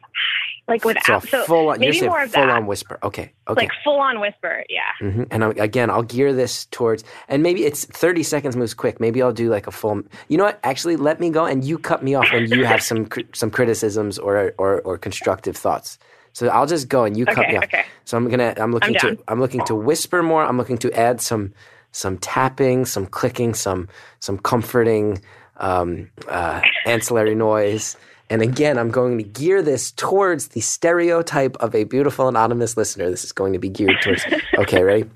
[0.67, 1.27] like without.
[1.27, 1.79] So, full on.
[1.79, 2.49] Maybe more of full that.
[2.55, 2.99] on whisper.
[3.03, 3.61] Okay, okay.
[3.61, 4.63] like full on whisper.
[4.69, 4.81] Yeah.
[4.99, 8.99] hmm And I, again, I'll gear this towards, and maybe it's 30 seconds moves quick.
[8.99, 10.01] Maybe I'll do like a full.
[10.27, 10.59] You know what?
[10.63, 14.19] Actually, let me go, and you cut me off when you have some some criticisms
[14.19, 15.97] or, or or constructive thoughts.
[16.33, 17.63] So I'll just go, and you cut Okay, me off.
[17.63, 17.85] okay.
[18.05, 18.53] So I'm gonna.
[18.57, 19.07] I'm looking to.
[19.15, 19.17] down.
[19.27, 20.43] I'm looking to whisper more.
[20.43, 21.53] I'm looking to add some
[21.91, 23.87] some tapping, some clicking, some
[24.19, 25.21] some comforting
[25.57, 27.97] um, uh, ancillary noise.
[28.29, 33.09] And again, I'm going to gear this towards the stereotype of a beautiful anonymous listener.
[33.09, 34.25] This is going to be geared towards.
[34.57, 35.09] Okay, ready?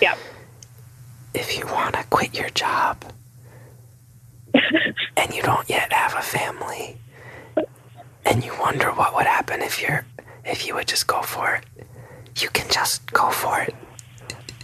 [0.00, 0.14] Yeah.
[1.34, 2.96] if you want to quit your job
[4.54, 6.96] and you don't yet have a family
[8.24, 10.06] and you wonder what would happen if you're
[10.46, 11.64] if you would just go for it
[12.40, 13.74] you can just go for it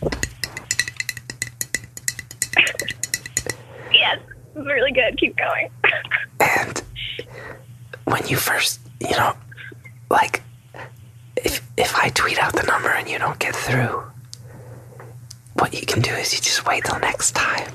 [3.92, 4.18] Yes.
[4.56, 5.16] It's really good.
[5.18, 5.68] Keep going.
[6.40, 6.82] and
[8.04, 9.34] when you first you know
[10.10, 10.42] like
[11.36, 14.02] if if i tweet out the number and you don't get through
[15.54, 17.70] what you can do is you just wait till next time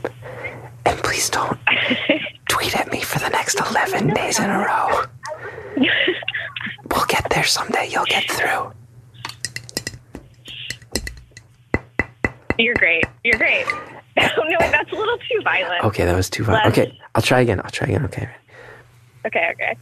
[0.86, 1.58] and please don't
[2.50, 5.04] tweet at me for the next 11 days in a row
[6.92, 8.72] we'll get there someday you'll get through
[12.58, 13.06] You're great.
[13.24, 13.66] You're great.
[14.22, 15.82] Oh no, that's a little too violent.
[15.86, 16.66] okay that was too violent.
[16.78, 18.28] Okay i'll try again i'll try again okay
[19.26, 19.50] Okay.
[19.52, 19.76] Okay.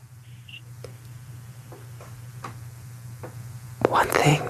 [3.90, 4.42] one thing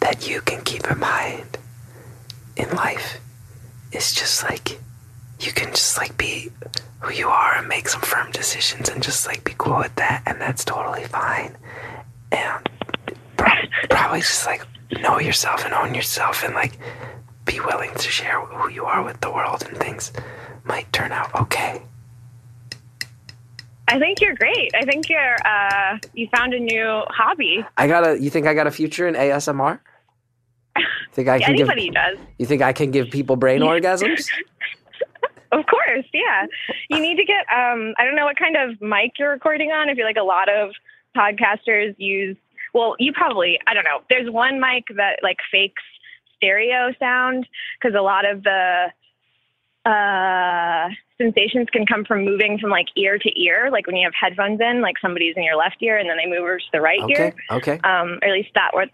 [0.00, 1.58] that you can keep in mind
[2.56, 3.18] in life
[3.92, 4.78] is just like
[5.40, 6.50] you can just like be
[7.00, 10.22] who you are and make some firm decisions and just like be cool with that
[10.26, 11.56] and that's totally fine
[12.32, 12.68] and
[13.36, 14.62] prob- probably just like
[15.02, 16.78] know yourself and own yourself and like
[17.44, 20.12] be willing to share who you are with the world and things
[20.64, 21.82] might turn out okay
[23.88, 24.70] I think you're great.
[24.74, 25.36] I think you're.
[25.46, 27.64] Uh, you found a new hobby.
[27.76, 29.80] i got a you think i got a future in asmr
[31.12, 32.18] think i can give Anybody does.
[32.38, 34.26] you think i can give people brain orgasms
[35.50, 36.44] Of course, yeah.
[36.90, 37.46] You need to get.
[37.50, 39.88] Um, I don't know what kind of mic you're recording on.
[39.88, 40.72] If you're like a lot of
[41.16, 42.36] podcasters use.
[42.74, 43.58] Well, you probably.
[43.66, 44.00] I don't know.
[44.10, 45.82] There's one mic that like fakes
[46.36, 47.48] stereo sound
[47.80, 48.88] because a lot of the
[49.86, 53.68] uh, sensations can come from moving from like ear to ear.
[53.70, 56.26] Like when you have headphones in, like somebody's in your left ear and then they
[56.26, 57.34] move over to the right okay ear.
[57.50, 58.88] okay Um, or at least that what.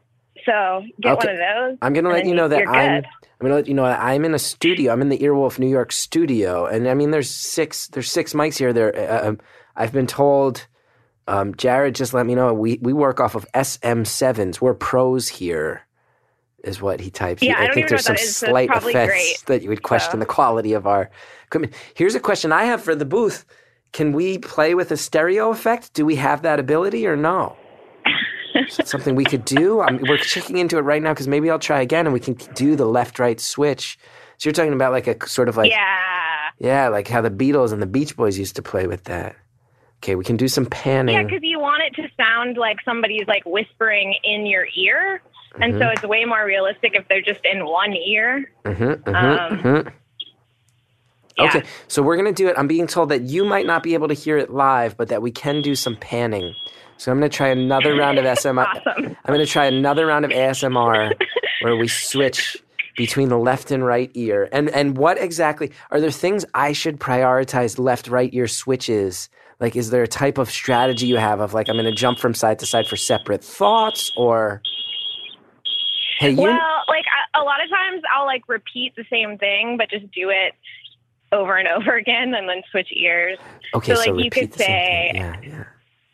[0.45, 1.29] So get Okay.
[1.29, 1.79] one of those.
[1.81, 2.97] I'm gonna let you know that I'm.
[2.97, 3.05] good.
[3.05, 4.93] I'm gonna let you know that I'm in a studio.
[4.93, 7.89] I'm in the Earwolf New York studio, and I mean, there's six.
[7.89, 8.73] There's six mics here.
[8.73, 8.95] There.
[8.97, 9.41] Uh, um,
[9.77, 10.67] I've been told.
[11.27, 14.61] Um, Jared just let me know we we work off of SM7s.
[14.61, 15.87] We're pros here,
[16.65, 17.43] is what he types.
[17.43, 19.83] Yeah, I don't think there's some is, so slight probably offense great, that you would
[19.83, 20.19] question so.
[20.19, 21.11] the quality of our
[21.47, 21.75] equipment.
[21.95, 23.45] Here's a question I have for the booth:
[23.93, 25.93] Can we play with a stereo effect?
[25.93, 27.57] Do we have that ability or no?
[28.69, 29.81] Something we could do?
[29.81, 32.21] I mean, we're checking into it right now because maybe I'll try again and we
[32.21, 33.99] can do the left right switch.
[34.39, 36.51] So you're talking about like a sort of like yeah.
[36.59, 39.37] yeah, like how the Beatles and the Beach Boys used to play with that.
[40.03, 41.15] Okay, we can do some panning.
[41.15, 45.23] Yeah, because you want it to sound like somebody's like whispering in your ear.
[45.61, 48.51] And so it's way more realistic if they're just in one ear.
[48.65, 49.93] Mhm, mhm, um, mhm.
[51.37, 51.45] Yeah.
[51.45, 52.55] Okay, so we're gonna do it.
[52.57, 55.21] I'm being told that you might not be able to hear it live, but that
[55.23, 56.55] we can do some panning.
[56.97, 58.65] So I'm gonna try another round of ASMR.
[58.67, 59.17] Awesome.
[59.25, 61.13] I'm gonna try another round of ASMR
[61.63, 62.57] where we switch
[62.97, 64.49] between the left and right ear.
[64.53, 69.29] And and what exactly are there things I should prioritize left right ear switches?
[69.59, 72.35] Like is there a type of strategy you have of like I'm gonna jump from
[72.35, 74.63] side to side for separate thoughts or
[76.19, 79.77] Hey, you Well, like a, a lot of times I'll like repeat the same thing,
[79.77, 80.53] but just do it
[81.33, 83.39] over and over again and then switch ears.
[83.75, 84.67] okay, so, so, like, you could the same thing.
[84.67, 85.65] say- Yeah, yeah.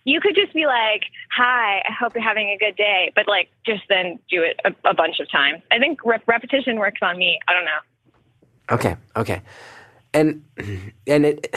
[0.04, 1.02] you could just be like,
[1.36, 4.88] "Hi, I hope you're having a good day," but like just then do it a,
[4.88, 5.62] a bunch of times.
[5.70, 7.38] I think rep- repetition works on me.
[7.48, 8.74] I don't know.
[8.74, 9.42] Okay, okay,
[10.14, 10.42] and
[11.06, 11.54] and it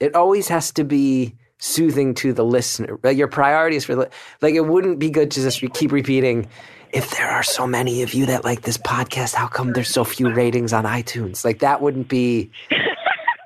[0.00, 2.98] it always has to be soothing to the listener.
[3.02, 4.10] Like your priorities for the
[4.42, 6.48] like it wouldn't be good to just re- keep repeating.
[6.92, 10.04] If there are so many of you that like this podcast, how come there's so
[10.04, 11.44] few ratings on iTunes?
[11.44, 12.50] Like that wouldn't be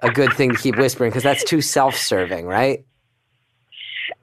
[0.02, 2.84] a good thing to keep whispering because that's too self-serving, right?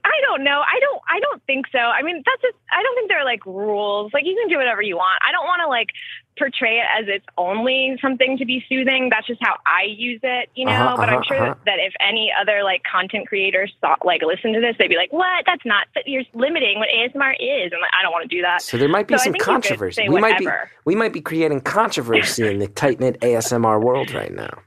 [0.05, 0.61] I don't know.
[0.61, 1.01] I don't.
[1.09, 1.79] I don't think so.
[1.79, 2.55] I mean, that's just.
[2.71, 4.13] I don't think there are like rules.
[4.13, 5.19] Like you can do whatever you want.
[5.27, 5.89] I don't want to like
[6.37, 9.09] portray it as it's only something to be soothing.
[9.09, 10.71] That's just how I use it, you know.
[10.71, 11.55] Uh-huh, but I'm uh-huh, sure uh-huh.
[11.65, 15.11] that if any other like content creators thought like listen to this, they'd be like,
[15.11, 15.45] "What?
[15.45, 15.87] That's not.
[16.05, 18.61] You're limiting what ASMR is." And like, I don't want to do that.
[18.61, 20.09] So there might be So some think you could controversy.
[20.09, 20.47] We might be
[20.85, 24.61] we might be creating controversy in the tight knit ASMR world right now.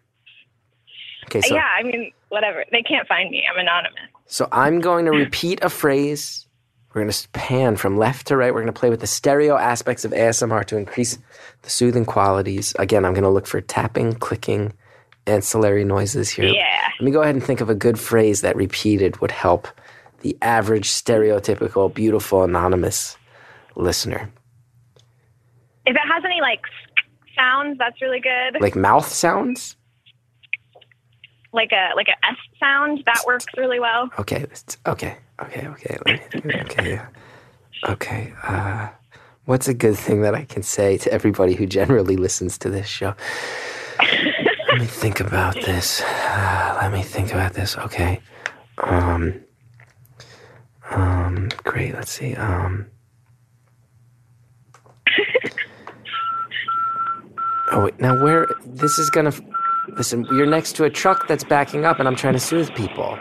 [1.26, 2.64] Okay, so yeah, I mean, whatever.
[2.72, 3.44] They can't find me.
[3.50, 4.00] I'm anonymous.
[4.26, 6.46] So I'm going to repeat a phrase.
[6.92, 8.52] We're going to pan from left to right.
[8.52, 11.18] We're going to play with the stereo aspects of ASMR to increase
[11.62, 12.74] the soothing qualities.
[12.78, 14.72] Again, I'm going to look for tapping, clicking,
[15.26, 16.46] ancillary noises here.
[16.46, 16.88] Yeah.
[16.98, 19.68] Let me go ahead and think of a good phrase that repeated would help
[20.20, 23.16] the average stereotypical, beautiful, anonymous
[23.76, 24.30] listener.
[25.86, 26.60] If it has any like
[27.36, 28.60] sounds, that's really good.
[28.60, 29.76] Like mouth sounds?
[31.52, 34.10] Like a like a S sound, that works really well.
[34.18, 34.46] Okay,
[34.86, 35.98] okay, okay, okay.
[36.62, 37.00] Okay,
[37.88, 38.32] okay.
[38.42, 38.88] Uh,
[39.44, 42.86] what's a good thing that I can say to everybody who generally listens to this
[42.86, 43.14] show?
[43.98, 46.02] let me think about this.
[46.02, 47.76] Uh, let me think about this.
[47.78, 48.20] Okay.
[48.78, 49.40] Um.
[50.90, 51.48] Um.
[51.64, 51.94] Great.
[51.94, 52.34] Let's see.
[52.34, 52.86] Um.
[57.72, 58.00] Oh wait.
[58.00, 58.46] Now where?
[58.64, 59.32] This is gonna.
[59.96, 60.24] Listen.
[60.30, 63.18] You're next to a truck that's backing up, and I'm trying to soothe people.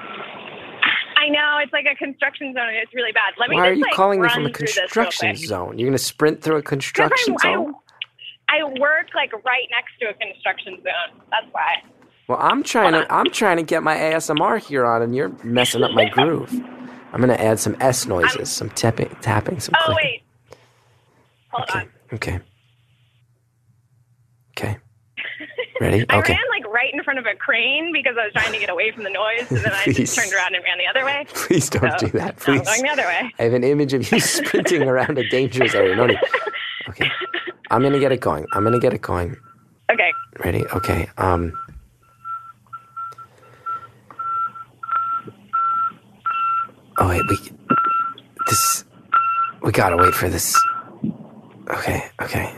[1.59, 3.33] I it's like a construction zone and it's really bad.
[3.37, 5.35] Let me Why just are you like, calling me from a through this real construction
[5.35, 5.77] zone?
[5.77, 7.73] You're going to sprint through a construction I'm- zone?
[8.51, 11.21] I, I work like right next to a construction zone.
[11.29, 11.83] That's why.
[12.27, 15.83] Well, I'm trying to I'm trying to get my ASMR here on, and you're messing
[15.83, 16.51] up my groove.
[17.13, 20.03] I'm going to add some S noises, some tapping, tapping, some Oh clicking.
[20.03, 20.57] wait.
[21.49, 21.79] Hold Okay.
[21.79, 21.89] on.
[22.13, 22.39] Okay.
[24.57, 24.77] Okay.
[25.81, 26.05] Ready?
[26.09, 26.33] I Okay.
[26.33, 28.91] ran like right in front of a crane because I was trying to get away
[28.91, 31.25] from the noise, and then I just turned around and ran the other way.
[31.33, 32.37] Please don't So, do that.
[32.37, 32.61] Please.
[32.61, 33.31] going the other way.
[33.39, 35.95] I have an image of you sprinting around a dangerous area.
[35.95, 36.07] No.
[36.89, 37.09] Okay.
[37.71, 38.45] I'm going to get it going.
[38.53, 39.35] I'm going to get it going.
[39.91, 40.11] Okay.
[40.43, 40.65] Ready?
[40.67, 41.07] Okay.
[41.17, 41.53] Um.
[47.01, 47.37] Oh wait, we
[48.47, 48.83] this
[49.61, 50.53] we gotta wait for this.
[51.69, 52.53] Okay, okay.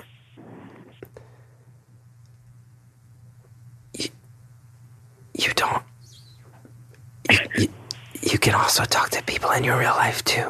[3.98, 4.08] You,
[5.36, 5.84] you don't.
[7.30, 7.68] You, you,
[8.24, 10.50] you can also talk to people in your real life too.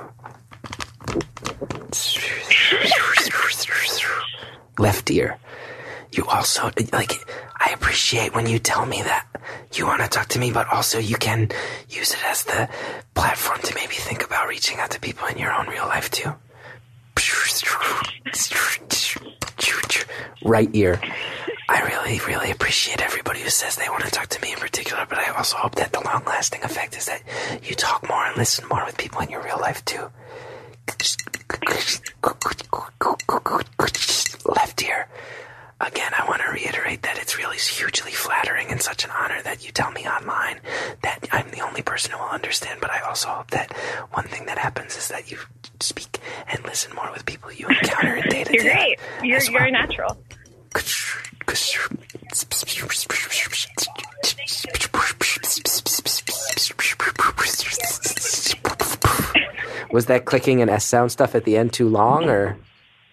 [4.79, 5.37] Left ear.
[6.13, 7.13] You also like
[7.59, 9.25] i appreciate when you tell me that
[9.73, 11.49] you want to talk to me but also you can
[11.89, 12.67] use it as the
[13.13, 16.33] platform to maybe think about reaching out to people in your own real life too.
[20.43, 20.99] Right ear
[21.71, 25.05] i really really appreciate everybody who says they want to talk to me in particular
[25.09, 27.21] but i also hope that the long lasting effect is that
[27.63, 30.09] you talk more and listen more with people in your real life too
[34.45, 35.07] left ear
[35.81, 39.65] Again, I want to reiterate that it's really hugely flattering and such an honor that
[39.65, 40.59] you tell me online
[41.01, 42.79] that I'm the only person who will understand.
[42.79, 43.73] But I also hope that
[44.11, 45.39] one thing that happens is that you
[45.79, 48.59] speak and listen more with people you encounter in day to day.
[48.63, 48.99] You're great.
[49.23, 50.23] You're you're natural.
[59.91, 62.57] Was that clicking and S sound stuff at the end too long, or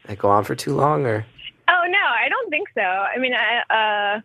[0.03, 1.27] did it go on for too long, or?
[1.68, 2.81] Oh no, I don't think so.
[2.81, 4.20] I mean, I, uh,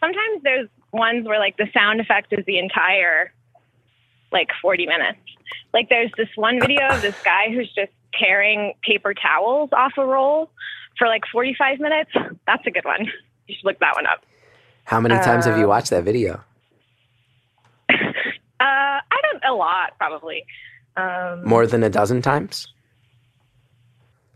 [0.00, 3.32] sometimes there's ones where like the sound effect is the entire
[4.32, 5.20] like 40 minutes.
[5.72, 10.04] Like there's this one video of this guy who's just tearing paper towels off a
[10.04, 10.50] roll
[10.98, 12.10] for like 45 minutes.
[12.46, 13.06] That's a good one.
[13.46, 14.24] You should look that one up.
[14.84, 16.42] How many times have you Uh, watched that video?
[18.60, 20.44] Uh, I don't a lot probably.
[20.96, 22.68] Um, More than a dozen times?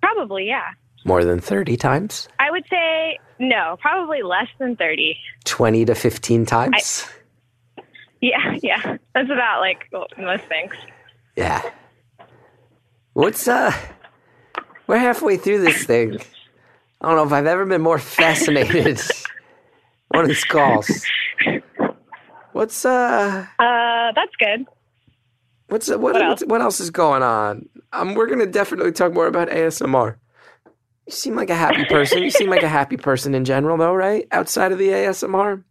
[0.03, 0.71] probably, yeah.
[1.05, 2.29] More than 30 times?
[2.39, 5.17] I would say no, probably less than 30.
[5.45, 7.07] 20 to 15 times?
[8.21, 8.97] Yeah, yeah.
[9.15, 9.87] That's about like
[10.19, 10.75] most things.
[11.37, 11.63] Yeah.
[13.15, 13.73] What's uh
[14.87, 16.19] we're halfway through this thing.
[17.01, 19.01] I don't know if I've ever been more fascinated.
[20.15, 21.05] Of these calls.
[22.53, 24.67] What's uh Uh, that's good.
[25.69, 26.01] What's what?
[26.01, 26.43] What What, else?
[26.47, 27.69] what else is going on?
[27.93, 30.17] Um, we're gonna definitely talk more about ASMR.
[31.07, 32.23] You seem like a happy person.
[32.23, 34.27] you seem like a happy person in general, though, right?
[34.33, 35.63] Outside of the ASMR.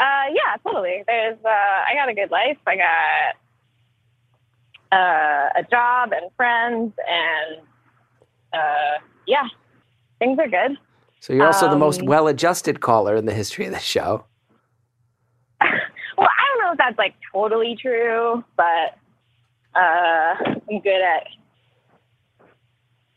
[0.00, 1.02] Uh, yeah, totally.
[1.08, 2.56] There's, uh, I got a good life.
[2.66, 2.76] I
[4.90, 7.60] got uh, a job and friends, and
[8.52, 8.98] uh,
[9.28, 9.46] yeah,
[10.18, 10.76] things are good.
[11.20, 14.24] So you're also the most Um, well-adjusted caller in the history of the show.
[16.16, 18.98] Well, I don't know if that's like totally true, but
[19.76, 20.34] uh,
[20.68, 21.28] I'm good at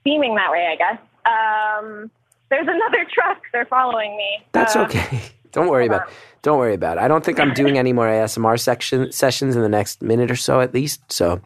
[0.04, 1.00] seeming that way, I guess.
[1.26, 2.12] Um,
[2.52, 3.42] there's another truck.
[3.52, 4.46] They're following me.
[4.52, 5.20] That's Uh, okay.
[5.52, 6.10] Don't worry about.
[6.44, 7.02] Don't worry about it.
[7.04, 10.36] I don't think I'm doing any more ASMR section sessions in the next minute or
[10.38, 11.12] so, at least.
[11.12, 11.42] So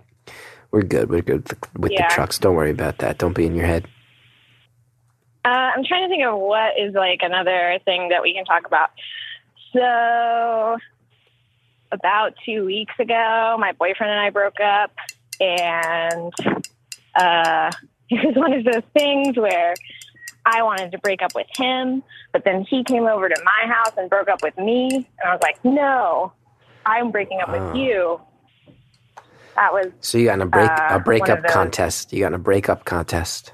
[0.72, 1.10] we're good.
[1.10, 2.08] We're good with the, with Yeah.
[2.08, 2.38] the trucks.
[2.38, 3.18] Don't worry about that.
[3.18, 3.88] Don't be in your head.
[5.46, 8.66] Uh, I'm trying to think of what is like another thing that we can talk
[8.66, 8.90] about.
[9.74, 10.78] So,
[11.92, 14.92] about two weeks ago, my boyfriend and I broke up,
[15.40, 16.34] and
[17.16, 17.72] uh,
[18.10, 19.76] it was one of those things where
[20.48, 22.02] I wanted to break up with him,
[22.34, 25.32] but then he came over to my house and broke up with me, and I
[25.32, 26.34] was like, no,
[26.88, 27.68] I'm breaking up Oh.
[27.68, 28.22] with you.
[29.56, 32.12] That was So you got in a break Uh, a breakup contest.
[32.12, 33.54] You got in a breakup contest.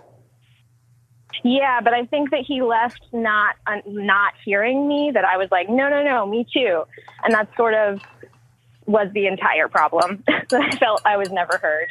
[1.44, 5.12] Yeah, but I think that he left not uh, not hearing me.
[5.14, 6.84] That I was like, no, no, no, me too,
[7.24, 8.02] and that sort of
[8.86, 10.24] was the entire problem.
[10.28, 11.88] that I felt I was never heard.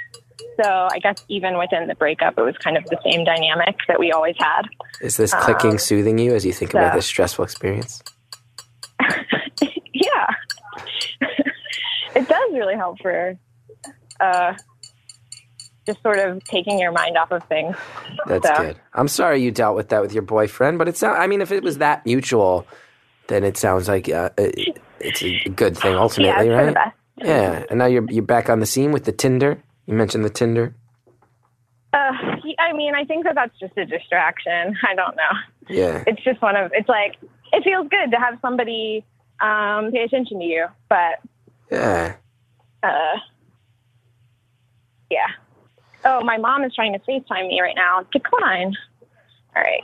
[0.62, 3.98] So I guess even within the breakup, it was kind of the same dynamic that
[3.98, 4.62] we always had.
[5.00, 8.02] Is this clicking Um, soothing you as you think about this stressful experience?
[9.92, 10.26] yeah,
[12.14, 13.38] it does really help for
[14.20, 14.54] uh,
[15.86, 17.74] just sort of taking your mind off of things.
[18.26, 18.76] That's So- good.
[18.94, 21.18] I'm sorry you dealt with that with your boyfriend, but it's not.
[21.18, 22.66] I mean, if it was that mutual,
[23.28, 26.92] then it sounds like uh, it, it's a good thing ultimately, the right?
[27.16, 27.64] Yeah.
[27.70, 29.62] And now you're you're back on the scene with the Tinder.
[29.86, 30.74] You mentioned the Tinder.
[31.92, 32.12] Uh,
[32.58, 34.76] I mean, I think that that's just a distraction.
[34.88, 35.32] I don't know.
[35.68, 36.02] Yeah.
[36.06, 37.16] it's just one of it's like
[37.52, 39.04] it feels good to have somebody
[39.40, 41.20] um, pay attention to you, but
[41.70, 42.14] Yeah.
[42.82, 43.16] uh,
[45.10, 45.26] yeah.
[46.20, 48.04] Oh, my mom is trying to FaceTime me right now.
[48.12, 48.74] Decline.
[49.56, 49.82] All right.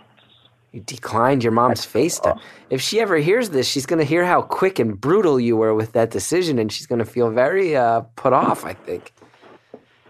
[0.72, 2.38] You declined your mom's FaceTime.
[2.68, 5.74] If she ever hears this, she's going to hear how quick and brutal you were
[5.74, 8.64] with that decision, and she's going to feel very uh, put off.
[8.66, 9.14] I think.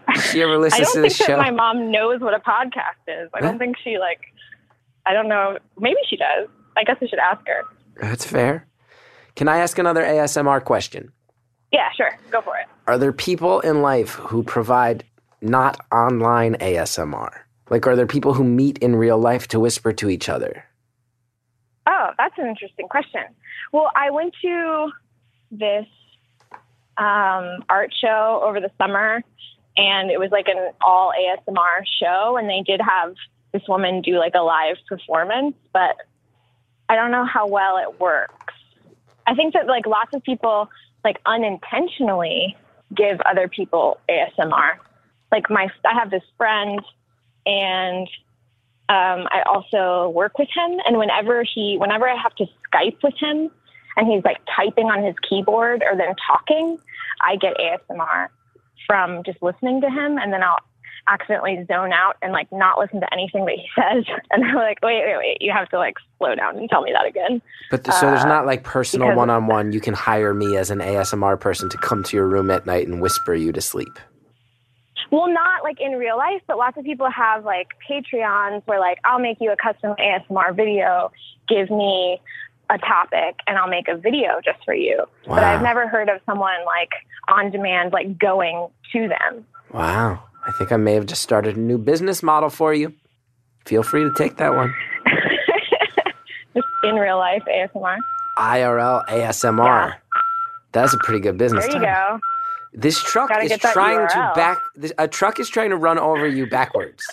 [0.09, 1.37] If she ever I listens don't to think this that show.
[1.37, 3.29] my mom knows what a podcast is.
[3.33, 3.47] I Huh?
[3.49, 4.19] don't think she like.
[5.05, 5.57] I don't know.
[5.79, 6.49] Maybe she does.
[6.75, 7.63] I guess I should ask her.
[8.01, 8.67] That's fair.
[9.37, 11.13] Can I ask another ASMR question?
[11.71, 12.17] Yeah, sure.
[12.29, 12.65] Go for it.
[12.87, 15.05] Are there people in life who provide
[15.41, 17.31] not online ASMR?
[17.69, 20.65] Like, are there people who meet in real life to whisper to each other?
[21.85, 23.23] Oh, that's an interesting question.
[23.71, 24.91] Well, I went to
[25.51, 25.85] this
[26.97, 29.21] um, art show over the summer,
[29.75, 33.15] and it was like an all ASMR show, and they did have
[33.53, 35.95] this woman do like a live performance, but
[36.89, 38.53] I don't know how well it works.
[39.25, 40.69] I think that like lots of people
[41.03, 42.55] like unintentionally
[42.95, 44.77] give other people ASMR.
[45.31, 46.79] Like my, I have this friend,
[47.45, 48.07] and
[48.89, 53.15] um, I also work with him, and whenever he, whenever I have to Skype with
[53.17, 53.49] him,
[53.97, 56.77] and he's like typing on his keyboard or then talking,
[57.21, 58.27] I get ASMR
[58.85, 60.59] from just listening to him, and then I'll
[61.09, 64.79] accidentally zone out and like not listen to anything that he says, and I'm like,
[64.83, 67.41] wait, wait, wait, you have to like slow down and tell me that again.
[67.71, 69.71] But th- so there's Uh, not like personal one on one.
[69.73, 72.87] You can hire me as an ASMR person to come to your room at night
[72.87, 73.99] and whisper you to sleep.
[75.11, 78.99] Well, not like in real life, but lots of people have like Patreons where like
[79.05, 81.11] I'll make you a custom ASMR video,
[81.47, 82.19] give me
[82.69, 85.05] a topic, and I'll make a video just for you.
[85.25, 86.89] But I've never heard of someone like
[87.29, 89.45] on demand, like going to them.
[89.73, 90.23] Wow.
[90.45, 92.93] I think I may have just started a new business model for you.
[93.65, 94.73] Feel free to take that one.
[96.55, 97.97] just in real life ASMR.
[98.37, 99.89] IRL ASMR.
[99.89, 99.93] Yeah.
[100.71, 101.65] That's a pretty good business.
[101.65, 102.19] There you title.
[102.19, 102.36] go.
[102.77, 104.59] This truck Gotta is trying to back.
[104.75, 107.03] This, a truck is trying to run over you backwards.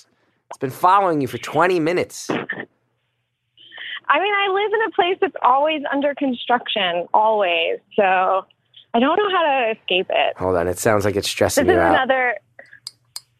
[0.50, 2.28] It's been following you for 20 minutes.
[2.28, 7.78] I mean, I live in a place that's always under construction, always.
[7.96, 8.44] So
[8.92, 10.36] I don't know how to escape it.
[10.36, 10.68] Hold on.
[10.68, 11.92] It sounds like it's stressing is you out.
[11.92, 12.34] This is another.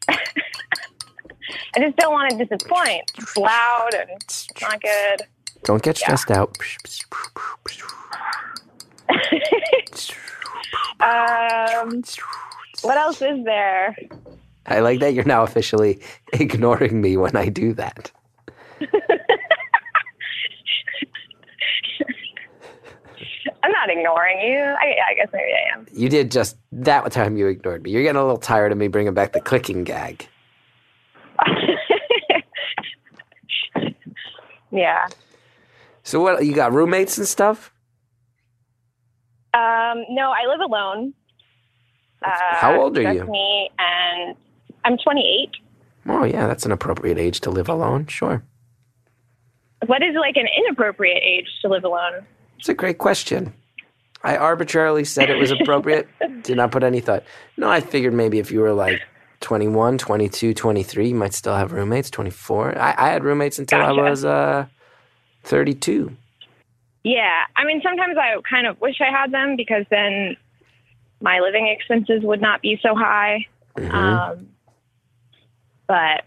[1.77, 3.11] I just don't want to disappoint.
[3.19, 5.27] It's loud and it's not good.
[5.63, 6.57] Don't get stressed out.
[10.99, 12.03] Um,
[12.81, 13.95] what else is there?
[14.65, 15.99] I like that you're now officially
[16.33, 18.11] ignoring me when I do that.
[23.63, 24.59] I'm not ignoring you.
[24.59, 25.87] I, I guess maybe I am.
[25.91, 27.91] You did just That time you ignored me.
[27.91, 30.27] You're getting a little tired of me bringing back the clicking gag.
[34.71, 35.07] yeah.
[36.03, 36.45] So what?
[36.45, 37.73] You got roommates and stuff?
[39.55, 41.13] Um, no, I live alone.
[42.21, 43.25] Uh, How old are you?
[43.25, 44.35] Me and
[44.83, 45.49] I'm 28.
[46.07, 48.07] Oh yeah, that's an appropriate age to live alone.
[48.07, 48.43] Sure.
[49.85, 52.25] What is like an inappropriate age to live alone?
[52.59, 53.53] It's a great question.
[54.23, 56.07] I arbitrarily said it was appropriate.
[56.43, 57.23] Did not put any thought.
[57.57, 59.01] No, I figured maybe if you were like
[59.41, 62.09] 21, 22, 23, you might still have roommates.
[62.09, 62.77] 24.
[62.77, 64.01] I, I had roommates until Gotcha.
[64.01, 64.65] I was uh,
[65.43, 66.15] 32.
[67.05, 70.35] Yeah, I mean, sometimes I kind of wish I had them because then
[71.21, 73.45] my living expenses would not be so high.
[73.77, 73.93] Mhm.
[73.93, 74.49] Um,
[75.87, 76.23] but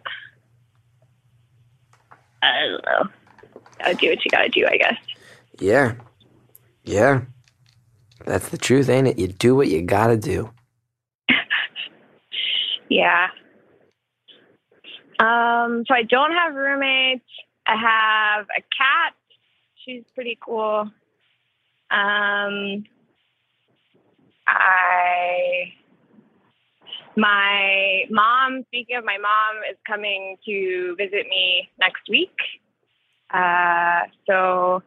[2.40, 3.08] I don't know.
[3.80, 4.96] Gotta do what you gotta do, I guess.
[5.58, 5.94] yeah.
[6.84, 7.22] Yeah.
[8.24, 9.18] That's the truth, ain't it?
[9.18, 10.52] You do what you gotta do.
[12.88, 13.28] Yeah.
[15.18, 17.24] Um, so I don't have roommates.
[17.66, 19.14] I have a cat.
[19.88, 20.90] She's pretty cool.
[21.90, 22.84] Um,
[24.46, 25.72] I
[27.16, 28.64] my mom.
[28.66, 32.36] Speaking of my mom, is coming to visit me next week.
[33.32, 34.82] Uh, so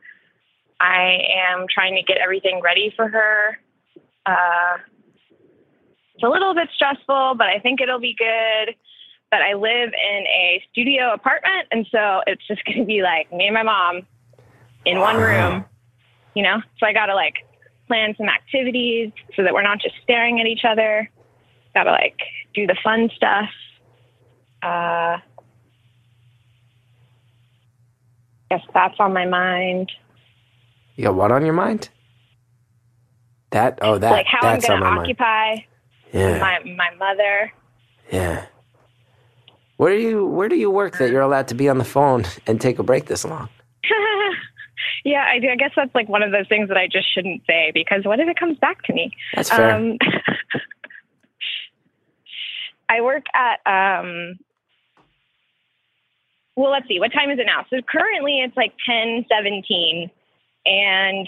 [0.79, 1.17] I
[1.51, 3.57] am trying to get everything ready for her.
[4.27, 4.77] Uh,
[6.13, 8.75] it's a little bit stressful, but I think it'll be good.
[9.31, 13.33] But I live in a studio apartment, and so it's just going to be like
[13.33, 14.05] me and my mom
[14.85, 15.65] in one room,
[16.33, 16.61] you know?
[16.79, 17.35] So I got to like
[17.87, 21.09] plan some activities so that we're not just staring at each other.
[21.73, 22.19] Got to like
[22.53, 23.49] do the fun stuff.
[24.61, 25.17] Uh,
[28.49, 29.91] guess that's on my mind.
[30.95, 31.89] You got what on your mind?
[33.51, 33.79] That?
[33.81, 34.11] Oh, that.
[34.11, 35.09] like how I'm that's going on to my mind.
[35.09, 35.55] occupy
[36.13, 36.39] Yeah.
[36.39, 37.51] my my mother.
[38.11, 38.45] Yeah.
[39.77, 42.25] Where do you where do you work that you're allowed to be on the phone
[42.45, 43.49] and take a break this long?
[45.03, 45.49] Yeah, I, do.
[45.49, 48.19] I guess that's like one of those things that I just shouldn't say because what
[48.19, 49.11] if it comes back to me?
[49.35, 49.75] That's fair.
[49.75, 49.97] Um,
[52.89, 54.37] I work at um.
[56.55, 56.99] Well, let's see.
[56.99, 57.65] What time is it now?
[57.69, 60.11] So currently it's like ten seventeen,
[60.65, 61.27] and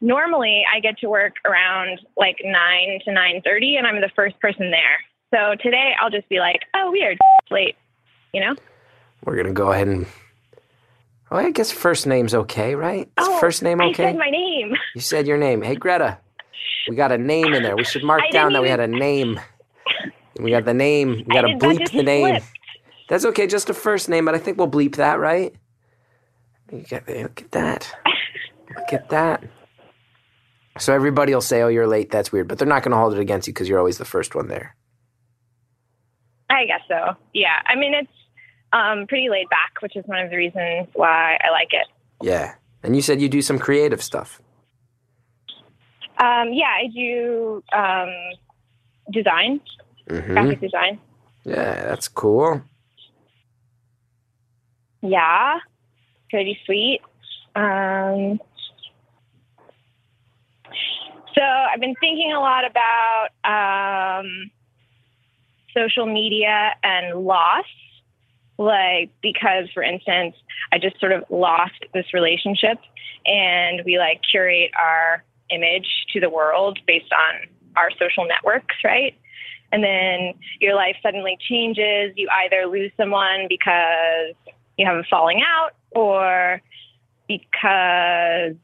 [0.00, 4.38] normally I get to work around like nine to nine thirty, and I'm the first
[4.40, 4.98] person there.
[5.32, 7.76] So today I'll just be like, "Oh, weird, it's late,"
[8.32, 8.54] you know.
[9.24, 10.06] We're gonna go ahead and.
[11.30, 13.10] Oh, I guess first name's okay, right?
[13.16, 14.04] Oh, first name I okay?
[14.10, 14.74] said my name.
[14.94, 15.62] you said your name.
[15.62, 16.18] Hey, Greta.
[16.88, 17.76] We got a name in there.
[17.76, 19.40] We should mark down that we had a name.
[20.38, 21.24] We got the name.
[21.26, 22.40] We got to bleep the name.
[23.08, 25.54] That's okay, just a first name, but I think we'll bleep that, right?
[26.72, 27.94] You get, look at that.
[28.76, 29.44] Look at that.
[30.78, 33.14] So everybody will say, "Oh, you're late." That's weird, but they're not going to hold
[33.14, 34.74] it against you because you're always the first one there.
[36.50, 37.16] I guess so.
[37.32, 37.62] Yeah.
[37.66, 38.10] I mean, it's
[38.74, 41.86] um, pretty laid back, which is one of the reasons why I like it.
[42.20, 42.54] Yeah.
[42.82, 44.42] And you said you do some creative stuff.
[46.18, 48.10] Um, yeah, I do um,
[49.12, 49.60] design,
[50.08, 51.00] hmm graphic design.
[51.44, 52.62] Yeah, that's cool.
[55.02, 55.58] Yeah,
[56.30, 57.00] pretty sweet.
[57.54, 58.40] Um,
[61.34, 64.50] so I've been thinking a lot about um,
[65.76, 67.66] social media and loss.
[68.58, 70.36] Like, because for instance,
[70.72, 72.78] I just sort of lost this relationship
[73.26, 79.14] and we like curate our image to the world based on our social networks, right?
[79.72, 82.12] And then your life suddenly changes.
[82.16, 84.34] You either lose someone because
[84.78, 86.60] you have a falling out or
[87.26, 88.54] because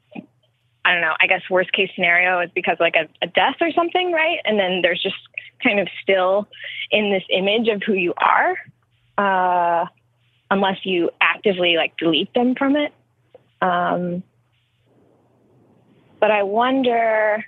[0.84, 3.70] I don't know, I guess worst case scenario is because like a, a death or
[3.72, 4.38] something, right?
[4.44, 5.16] And then there's just
[5.62, 6.48] kind of still
[6.90, 8.56] in this image of who you are,
[9.20, 9.84] uh,
[10.50, 12.92] unless you actively like delete them from it.
[13.60, 14.22] Um,
[16.18, 17.44] but I wonder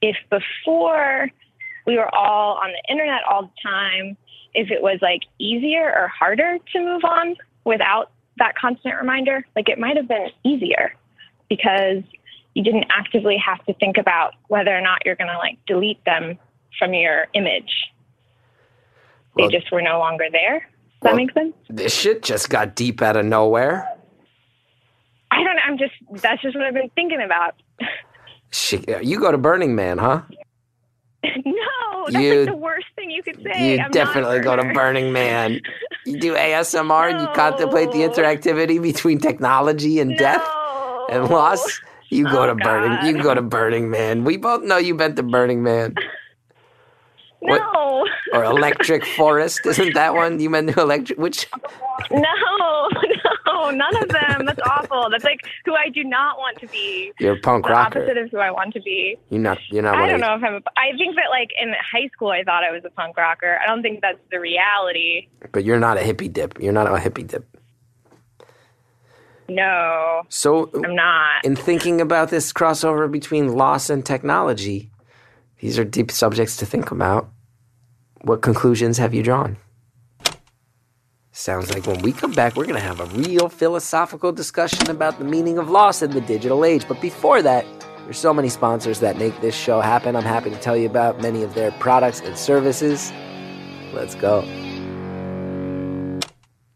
[0.00, 1.28] if before
[1.86, 4.16] we were all on the internet all the time,
[4.54, 9.44] if it was like easier or harder to move on without that constant reminder.
[9.54, 10.94] Like it might have been easier
[11.50, 12.02] because
[12.54, 16.02] you didn't actively have to think about whether or not you're going to like delete
[16.04, 16.38] them
[16.78, 17.90] from your image.
[19.36, 20.66] They just were no longer there.
[21.02, 21.54] Does that make sense?
[21.68, 23.88] This shit just got deep out of nowhere.
[25.30, 25.62] I don't know.
[25.66, 25.92] I'm just,
[26.22, 27.54] that's just what I've been thinking about.
[28.50, 30.22] Shit, you go to Burning Man, huh?
[31.24, 33.76] no, that's You- like the worst thing you could say.
[33.76, 34.72] You I'm definitely go to.
[34.74, 35.60] Burning Man.
[36.04, 40.42] You do ASMR and you contemplate the interactivity between technology and death
[41.10, 41.80] and loss.
[42.08, 43.06] You go Oh, to Burning.
[43.06, 44.24] You go to Burning Man.
[44.24, 45.94] We both know you've been to Burning Man.
[47.42, 49.64] No, Or Electric Forest?
[49.64, 50.38] Isn't that one?
[50.40, 51.18] You meant to electric?
[51.18, 51.46] Which?
[52.10, 52.20] no,
[53.46, 54.44] no, none of them.
[54.46, 55.08] That's awful.
[55.10, 57.12] That's like who I do not want to be.
[57.18, 58.00] You're a punk The rocker.
[58.00, 59.16] opposite of who I want to be.
[59.30, 59.58] You're not.
[59.70, 59.94] You're not.
[59.96, 60.54] I don't know if I'm.
[60.56, 63.58] A, I think that like in high school, I thought I was a punk rocker.
[63.62, 65.28] I don't think that's the reality.
[65.52, 66.60] But you're not a hippie dip.
[66.60, 67.46] You're not a hippie dip.
[69.48, 71.44] No, So, I'm not.
[71.44, 74.89] in thinking about this crossover between loss and technology,
[75.60, 77.30] these are deep subjects to think about.
[78.22, 79.56] What conclusions have you drawn?
[81.32, 85.18] Sounds like when we come back, we're going to have a real philosophical discussion about
[85.18, 86.86] the meaning of loss in the digital age.
[86.88, 87.64] But before that,
[88.04, 90.16] there's so many sponsors that make this show happen.
[90.16, 93.12] I'm happy to tell you about many of their products and services.
[93.92, 94.40] Let's go.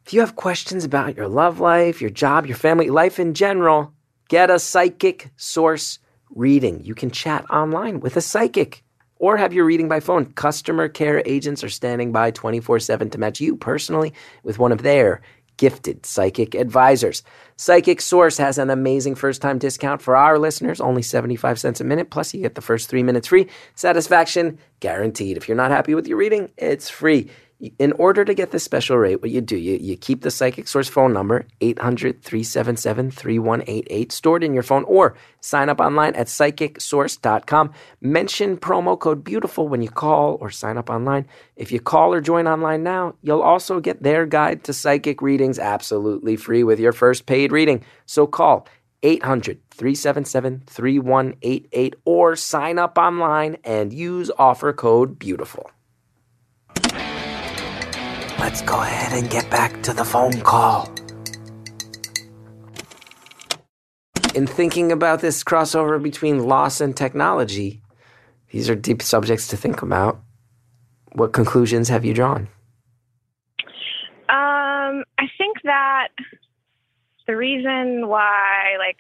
[0.07, 3.93] If you have questions about your love life, your job, your family, life in general,
[4.29, 5.99] get a psychic source
[6.35, 6.85] reading.
[6.85, 8.83] You can chat online with a psychic
[9.17, 10.27] or have your reading by phone.
[10.33, 14.13] Customer care agents are standing by 24 7 to match you personally
[14.43, 15.23] with one of their
[15.57, 17.23] gifted psychic advisors.
[17.57, 21.85] Psychic Source has an amazing first time discount for our listeners, only 75 cents a
[21.85, 23.49] minute, plus you get the first three minutes free.
[23.75, 25.37] Satisfaction guaranteed.
[25.37, 27.31] If you're not happy with your reading, it's free.
[27.79, 30.69] In order to get this special rate, what you do, you, you keep the Psychic
[30.69, 36.27] Source phone number, 800 377 3188, stored in your phone, or sign up online at
[36.27, 37.73] psychicsource.com.
[38.01, 41.27] Mention promo code BEAUTIFUL when you call or sign up online.
[41.57, 45.59] If you call or join online now, you'll also get their guide to psychic readings
[45.59, 47.83] absolutely free with your first paid reading.
[48.05, 48.69] So call
[49.03, 55.71] 800 377 3188 or sign up online and use offer code BEAUTIFUL.
[58.45, 60.93] Let's go ahead and get back to the phone call.
[64.35, 67.81] In thinking about this crossover between loss and technology,
[68.51, 70.21] these are deep subjects to think about.
[71.13, 72.49] What conclusions have you drawn?
[74.29, 76.09] Um, I think that
[77.27, 78.99] the reason why like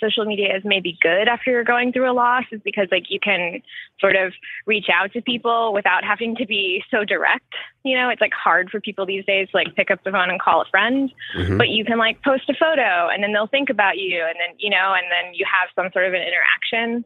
[0.00, 3.20] social media is maybe good after you're going through a loss is because like you
[3.20, 3.62] can
[4.00, 4.32] sort of
[4.66, 7.54] reach out to people without having to be so direct.
[7.84, 10.30] You know, it's like hard for people these days to like pick up the phone
[10.30, 11.58] and call a friend, Mhm.
[11.58, 14.56] but you can like post a photo and then they'll think about you and then,
[14.58, 17.04] you know, and then you have some sort of an interaction.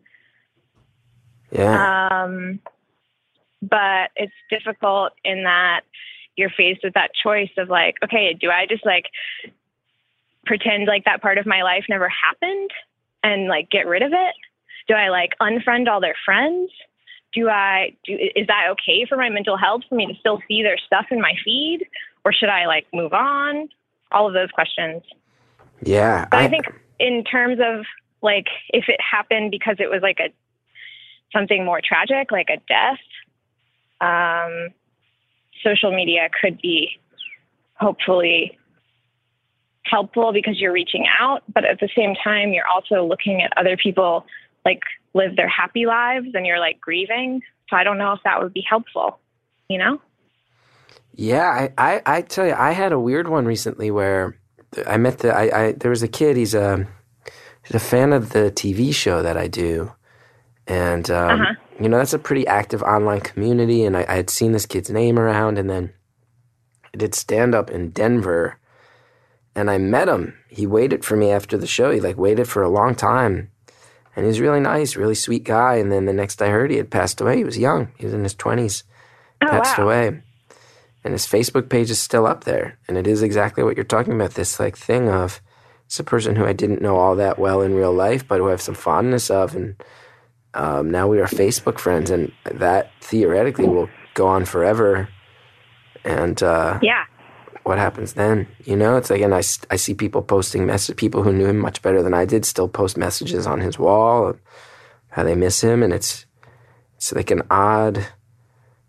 [1.52, 2.24] Yeah.
[2.24, 2.60] Um,
[3.60, 5.82] but it's difficult in that
[6.36, 9.06] you're faced with that choice of like, okay, do I just like
[10.44, 12.70] pretend like that part of my life never happened
[13.22, 14.34] and like get rid of it?
[14.88, 16.70] Do I like unfriend all their friends?
[17.32, 20.62] Do I do is that okay for my mental health for me to still see
[20.62, 21.86] their stuff in my feed
[22.24, 23.68] or should I like move on?
[24.12, 25.02] All of those questions.
[25.82, 26.26] yeah.
[26.30, 26.66] But I, think
[27.00, 27.84] in terms of
[28.22, 30.32] like if it happened because it was like a
[31.32, 33.00] something more tragic, like a death,
[34.00, 34.68] um,
[35.64, 37.00] social media could be
[37.74, 38.58] hopefully
[39.84, 43.76] helpful because you're reaching out, but at the same time you're also looking at other
[43.76, 44.26] people
[44.64, 44.80] like
[45.14, 47.40] live their happy lives and you're like grieving.
[47.70, 49.18] So I don't know if that would be helpful,
[49.68, 50.00] you know?
[51.16, 54.36] Yeah, I, I, I tell you, I had a weird one recently where
[54.86, 56.36] I met the I, I there was a kid.
[56.36, 56.86] He's a
[57.64, 59.92] he's a fan of the TV show that I do,
[60.66, 61.54] and um, Uh-huh.
[61.78, 63.84] you know that's a pretty active online community.
[63.84, 65.92] And I, I had seen this kid's name around, and then
[66.92, 68.58] I did stand up in Denver,
[69.54, 70.34] and I met him.
[70.48, 71.90] He waited for me after the show.
[71.90, 73.50] He like waited for a long time,
[74.16, 75.76] and he was really nice, really sweet guy.
[75.76, 77.36] And then the next I heard, he had passed away.
[77.38, 77.88] He was young.
[77.98, 78.84] He was in his twenties
[79.42, 79.84] Oh, passed wow.
[79.84, 80.22] away.
[81.02, 82.78] And his Facebook page is still up there.
[82.88, 85.42] And it is exactly what you're talking about this like thing of
[85.84, 88.46] it's a person who I didn't know all that well in real life, but who
[88.46, 89.54] I have some fondness of.
[89.54, 89.76] And
[90.54, 92.10] um, now we are Facebook friends.
[92.10, 95.08] And that theoretically will go on forever.
[96.04, 97.04] And uh, Yeah.
[97.64, 98.46] What happens then?
[98.64, 101.58] You know, it's like, and I, I see people posting messages, people who knew him
[101.58, 104.36] much better than I did still post messages on his wall
[105.08, 105.82] how they miss him.
[105.82, 106.26] And it's,
[106.96, 108.06] it's like an odd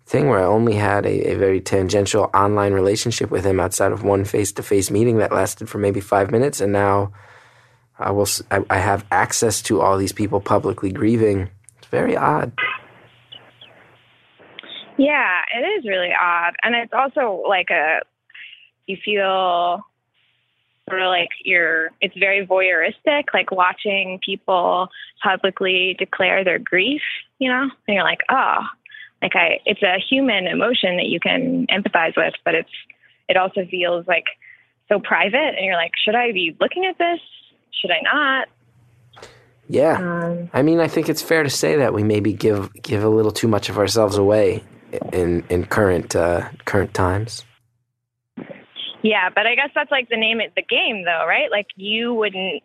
[0.05, 4.03] thing where I only had a, a very tangential online relationship with him outside of
[4.03, 6.59] one face to face meeting that lasted for maybe five minutes.
[6.59, 7.13] And now
[7.97, 11.49] I will, I, I have access to all these people publicly grieving.
[11.77, 12.51] It's very odd.
[14.97, 16.55] Yeah, it is really odd.
[16.63, 17.99] And it's also like a,
[18.87, 19.83] you feel
[20.89, 24.89] sort of like you're, it's very voyeuristic, like watching people
[25.23, 27.01] publicly declare their grief,
[27.39, 27.63] you know?
[27.87, 28.59] And you're like, oh,
[29.21, 32.69] like I, it's a human emotion that you can empathize with, but it's,
[33.27, 34.25] it also feels like
[34.87, 35.55] so private.
[35.57, 37.19] And you're like, should I be looking at this?
[37.71, 38.47] Should I not?
[39.67, 39.97] Yeah.
[39.97, 43.09] Um, I mean, I think it's fair to say that we maybe give give a
[43.09, 44.63] little too much of ourselves away
[45.11, 47.43] in in current uh, current times.
[49.05, 51.51] Yeah, but I guess that's like the name of the game, though, right?
[51.51, 52.63] Like you wouldn't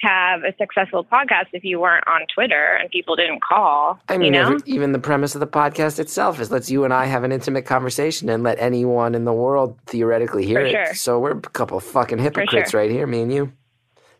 [0.00, 4.00] have a successful podcast if you weren't on Twitter and people didn't call.
[4.08, 4.58] I mean, you know?
[4.64, 7.66] even the premise of the podcast itself is let's you and I have an intimate
[7.66, 10.70] conversation and let anyone in the world theoretically hear For it.
[10.72, 10.94] sure.
[10.94, 12.80] So we're a couple of fucking hypocrites sure.
[12.80, 13.52] right here, me and you.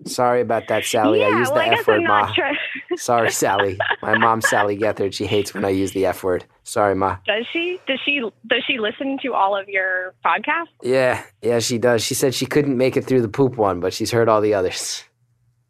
[0.05, 1.21] Sorry about that, Sally.
[1.21, 2.33] yeah, I used well, the I guess F word, Ma.
[2.97, 3.79] Sorry, Sally.
[4.03, 5.13] My mom, Sally Gethard.
[5.13, 6.45] She hates when I use the F word.
[6.65, 7.17] Sorry, Ma.
[7.27, 7.79] Does she?
[7.87, 8.21] Does she?
[8.47, 10.69] Does she listen to all of your podcasts?
[10.83, 12.03] Yeah, yeah, she does.
[12.05, 14.55] She said she couldn't make it through the poop one, but she's heard all the
[14.55, 15.05] others.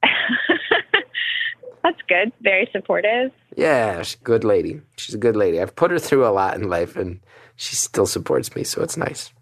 [1.82, 2.32] That's good.
[2.42, 3.32] Very supportive.
[3.56, 4.80] Yeah, she's a good lady.
[4.96, 5.60] She's a good lady.
[5.60, 7.20] I've put her through a lot in life, and
[7.56, 9.32] she still supports me, so it's nice.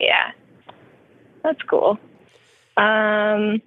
[0.00, 0.32] Yeah,
[1.44, 1.98] that's cool.
[2.76, 3.62] Um,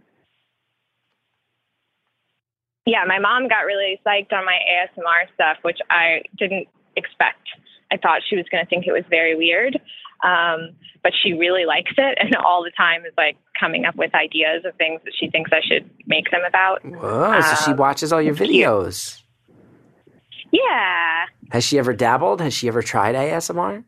[2.86, 7.48] yeah, my mom got really psyched on my ASMR stuff, which I didn't expect.
[7.92, 9.76] I thought she was going to think it was very weird,
[10.24, 10.72] um,
[11.04, 14.64] but she really likes it, and all the time is like coming up with ideas
[14.66, 16.84] of things that she thinks I should make them about.
[16.84, 19.22] Whoa, so she Um, watches all your videos.
[20.52, 22.40] Yeah, Has she ever dabbled?
[22.42, 23.84] Has she ever tried ASMR?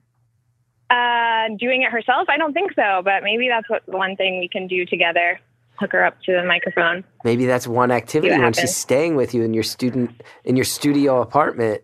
[0.90, 4.48] uh, doing it herself, I don't think so, but maybe that's what one thing we
[4.48, 5.38] can do together.
[5.80, 7.04] Hook her up to the microphone.
[7.24, 11.22] Maybe that's one activity when she's staying with you in your student in your studio
[11.22, 11.82] apartment.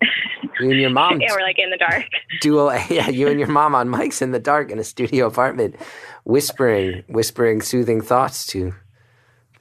[0.59, 2.05] You and your mom yeah, we're like in the dark.
[2.41, 5.75] dual yeah, you and your mom on mics in the dark in a studio apartment,
[6.23, 8.73] whispering, whispering soothing thoughts to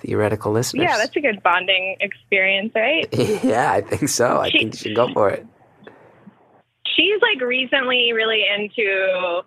[0.01, 0.85] theoretical listeners.
[0.89, 3.07] Yeah, that's a good bonding experience, right?
[3.45, 4.39] yeah, I think so.
[4.41, 5.47] I She- think you should go for it.
[6.97, 9.43] She's like recently really into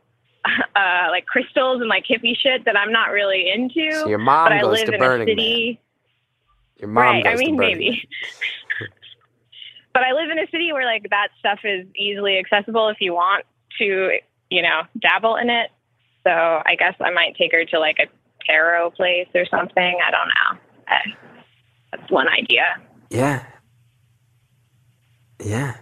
[0.76, 3.92] uh, like crystals and like hippie shit that I'm not really into.
[3.92, 5.66] So your mom but I goes live to in Burning a city.
[5.66, 5.78] Man.
[6.80, 7.24] Your mom right.
[7.24, 8.10] goes I mean, to Burning maybe.
[9.94, 13.14] but I live in a city where like that stuff is easily accessible if you
[13.14, 13.46] want
[13.80, 14.18] to,
[14.50, 15.72] you know, dabble in it.
[16.24, 18.08] So I guess I might take her to like a
[18.46, 20.00] tarot place or something.
[20.06, 21.16] I don't know.
[21.92, 22.64] That's one idea.
[23.10, 23.46] Yeah.
[25.44, 25.78] Yeah.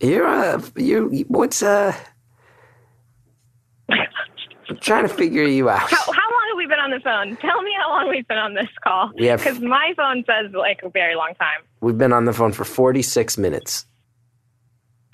[0.00, 1.96] You're uh you what's uh
[3.88, 5.78] I'm trying to figure you out.
[5.90, 7.36] How, how long have we been on the phone?
[7.36, 9.12] Tell me how long we've been on this call.
[9.18, 11.60] We have- Because my phone says like a very long time.
[11.80, 13.86] We've been on the phone for 46 minutes.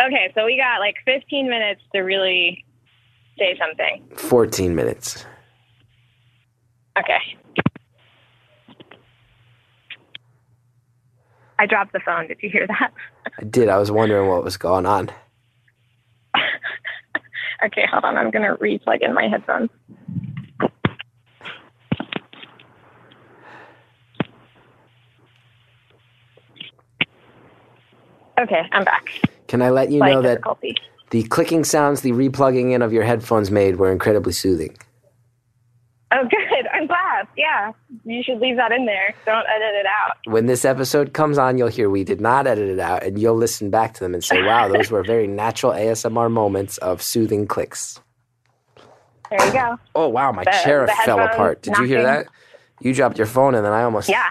[0.00, 2.64] Okay, so we got like 15 minutes to really
[3.38, 4.02] say something.
[4.16, 5.24] 14 minutes.
[6.98, 7.18] Okay.
[11.58, 12.26] I dropped the phone.
[12.28, 12.92] Did you hear that?
[13.38, 13.68] I did.
[13.68, 15.10] I was wondering what was going on.
[17.64, 18.16] Okay, hold on.
[18.16, 19.70] I'm going to re-plug in my headphones.
[28.40, 29.08] Okay, I'm back.
[29.46, 30.40] Can I let you Slight know that
[31.10, 34.76] the clicking sounds, the replugging in of your headphones made were incredibly soothing?
[36.14, 36.66] Oh, good.
[36.72, 37.26] I'm glad.
[37.36, 37.72] Yeah,
[38.04, 39.14] you should leave that in there.
[39.24, 40.16] Don't edit it out.
[40.26, 43.36] When this episode comes on, you'll hear we did not edit it out, and you'll
[43.36, 47.46] listen back to them and say, wow, those were very natural ASMR moments of soothing
[47.46, 48.00] clicks.
[49.30, 49.78] There you go.
[49.94, 51.62] Oh, wow, my The- chair the fell apart.
[51.62, 52.26] Did you hear that?
[52.80, 54.30] You dropped your phone, and then I almost Yeah.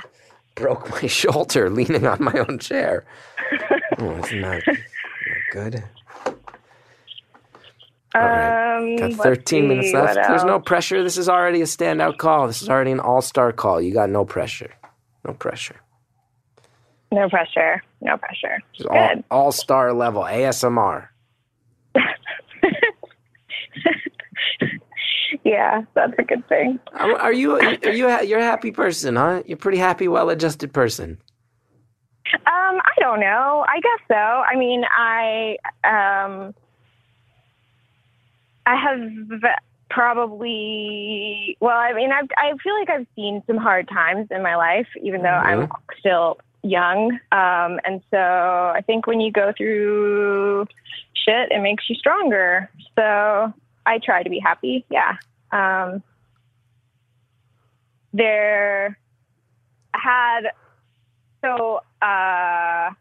[0.55, 3.05] broke my shoulder leaning on my own chair.
[3.97, 4.77] oh, it's not, not
[5.51, 5.83] good.
[8.13, 8.77] All right.
[8.77, 10.15] Um, Got let's 13 minutes left.
[10.15, 11.03] There's no pressure.
[11.03, 12.47] This is already a standout call.
[12.47, 13.81] This is already an all star call.
[13.81, 14.71] You got no pressure.
[15.25, 15.79] No pressure.
[17.11, 17.83] no pressure.
[18.01, 18.59] No pressure.
[18.73, 19.23] Just all, Good.
[19.31, 21.07] all star level ASMR.
[25.43, 26.79] Yeah, that's a good thing.
[26.93, 29.41] Are are you are you a- you're a happy person, huh?
[29.45, 31.17] You're a pretty happy, well adjusted person.
[32.33, 33.65] Um, I don't know.
[33.67, 34.15] I guess so.
[34.15, 36.53] I mean, I um,
[38.65, 38.99] I have
[39.89, 41.57] probably.
[41.59, 44.87] Well, I mean, I've, I feel like I've seen some hard times in my life,
[45.01, 47.11] even though I'm still young.
[47.31, 50.67] Um, and so I think when you go through
[51.13, 52.69] shit, it makes you stronger.
[52.95, 53.53] So
[53.85, 54.85] I try to be happy.
[54.89, 55.17] Yeah.
[55.51, 56.03] Um,
[58.13, 58.97] there
[59.93, 60.41] had
[61.43, 62.91] so uh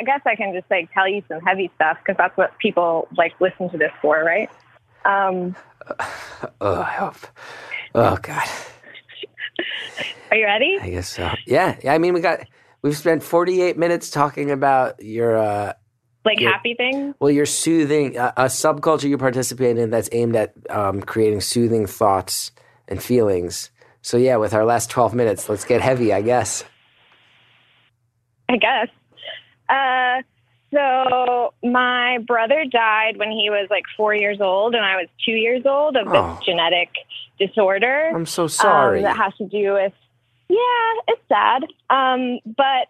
[0.00, 3.08] I guess I can just like tell you some heavy stuff because that's what people
[3.16, 4.48] like listen to this for, right?
[5.04, 5.56] Um,
[6.60, 7.16] Oh, I hope.
[7.94, 8.46] Oh God.
[10.30, 10.76] are you ready?
[10.80, 11.30] I guess so.
[11.46, 11.76] Yeah.
[11.82, 11.94] Yeah.
[11.94, 12.40] I mean, we got
[12.82, 15.72] we've spent 48 minutes talking about your uh
[16.24, 16.50] Like Yeah.
[16.52, 17.14] happy thing.
[17.20, 21.86] well, your soothing uh, a subculture you participate in that's aimed at um, creating soothing
[21.86, 22.52] thoughts
[22.86, 23.70] and feelings.
[24.02, 26.64] So yeah, with our last 12 minutes, let's get heavy, I guess.
[28.48, 28.88] I guess.
[29.68, 30.22] Uh,
[30.70, 35.32] So my brother died when he was like four years old, and I was two
[35.32, 36.38] years old of this Oh.
[36.44, 36.90] genetic
[37.38, 38.12] disorder.
[38.14, 38.98] I'm so sorry.
[38.98, 39.94] Um, that has to do with,
[40.50, 41.64] yeah, it's sad.
[41.88, 42.88] Um, but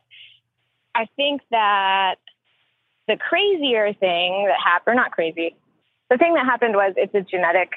[0.93, 2.17] I think that
[3.07, 5.55] the crazier thing that happened, or not crazy,
[6.11, 7.71] the thing that happened was it's a genetic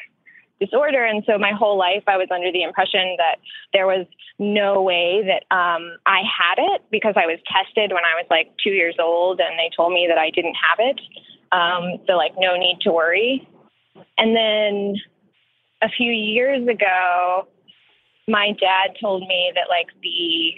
[0.61, 1.03] disorder.
[1.03, 3.37] And so my whole life I was under the impression that
[3.73, 4.05] there was
[4.39, 8.53] no way that um, I had it because I was tested when I was like
[8.63, 11.01] two years old and they told me that I didn't have it.
[11.51, 13.45] Um, so, like, no need to worry.
[14.17, 14.95] And then
[15.81, 17.47] a few years ago,
[18.27, 20.53] my dad told me that like the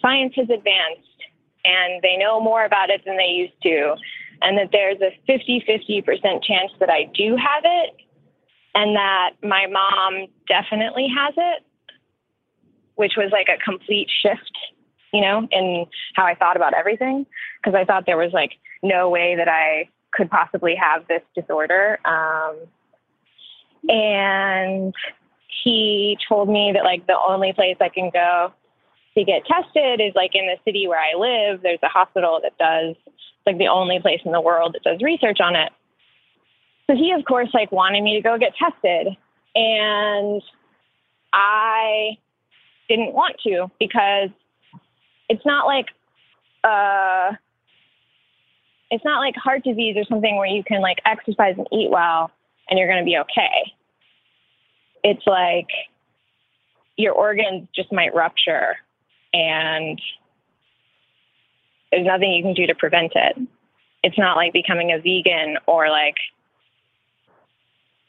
[0.00, 1.06] science has advanced
[1.64, 3.94] and they know more about it than they used to
[4.42, 7.96] and that there's a 50-50% chance that I do have it
[8.74, 11.64] and that my mom definitely has it
[12.96, 14.52] which was like a complete shift
[15.12, 17.26] you know in how I thought about everything
[17.62, 18.52] because I thought there was like
[18.82, 22.56] no way that I could possibly have this disorder um,
[23.88, 24.94] and
[25.62, 28.52] he told me that like the only place I can go
[29.16, 31.62] to get tested is like in the city where I live.
[31.62, 32.96] There's a hospital that does
[33.46, 35.72] like the only place in the world that does research on it.
[36.90, 39.16] So he of course like wanted me to go get tested
[39.54, 40.42] and
[41.32, 42.18] I
[42.88, 44.30] didn't want to because
[45.28, 45.86] it's not like
[46.64, 47.36] uh
[48.90, 52.32] it's not like heart disease or something where you can like exercise and eat well
[52.68, 53.72] and you're going to be okay.
[55.04, 55.68] It's like
[56.96, 58.74] your organs just might rupture
[59.32, 60.00] and
[61.92, 63.38] there's nothing you can do to prevent it.
[64.02, 66.16] It's not like becoming a vegan or like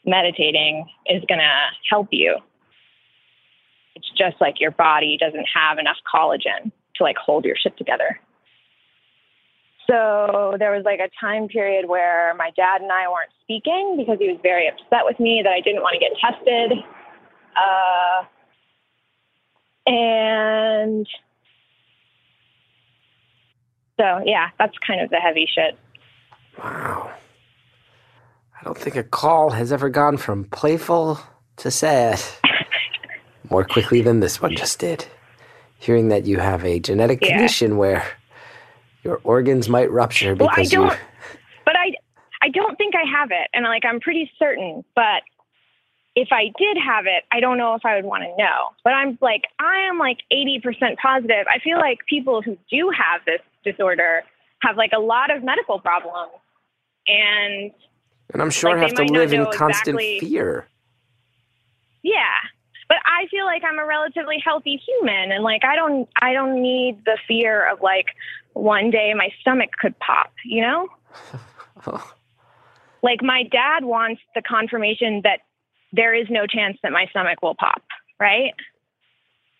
[0.04, 1.58] meditating is going to
[1.90, 2.36] help you.
[3.94, 8.18] It's just like your body doesn't have enough collagen to like hold your shit together.
[9.88, 14.18] So there was like a time period where my dad and I weren't speaking because
[14.18, 16.78] he was very upset with me that I didn't want to get tested.
[17.56, 18.24] Uh,
[19.86, 21.06] and
[23.98, 25.76] so, yeah, that's kind of the heavy shit.
[26.58, 27.12] Wow.
[28.62, 31.18] I don't think a call has ever gone from playful
[31.56, 32.20] to sad
[33.50, 35.04] more quickly than this one just did.
[35.80, 37.30] Hearing that you have a genetic Yeah.
[37.30, 38.06] condition where
[39.02, 40.78] your organs might rupture Well, I because you.
[40.78, 40.98] don't,
[41.64, 41.92] but I,
[42.40, 44.84] I don't think I have it, and like I'm pretty certain.
[44.94, 45.22] But
[46.14, 48.70] if I did have it, I don't know if I would want to know.
[48.84, 51.46] But I'm like, I am like 80% positive.
[51.52, 54.22] I feel like people who do have this disorder
[54.60, 56.30] have like a lot of medical problems,
[57.08, 57.72] and
[58.32, 60.66] And I'm sure like, have to live in constant exactly- fear.
[62.02, 62.36] yeah.
[62.88, 66.60] But I feel like I'm a relatively healthy human, and like I don't, I don't
[66.60, 68.06] need the fear of like
[68.52, 70.32] one day my stomach could pop.
[70.44, 70.88] You know.
[73.02, 75.40] like my dad wants the confirmation that
[75.92, 77.82] there is no chance that my stomach will pop,
[78.18, 78.54] right?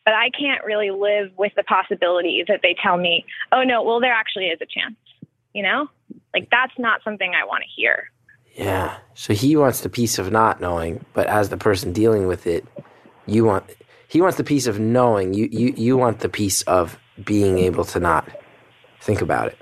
[0.04, 4.00] But I can't really live with the possibility that they tell me, oh no, well,
[4.00, 4.96] there actually is a chance,
[5.54, 5.88] you know?
[6.34, 8.10] Like that's not something I want to hear.
[8.54, 8.98] Yeah.
[9.14, 12.66] So he wants the peace of not knowing, but as the person dealing with it,
[13.26, 13.64] you want
[14.08, 15.34] he wants the peace of knowing.
[15.34, 18.28] You you you want the peace of being able to not
[19.00, 19.58] think about it.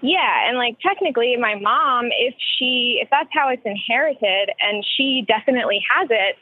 [0.00, 5.24] Yeah, and like technically my mom, if she if that's how it's inherited and she
[5.26, 6.36] definitely has it,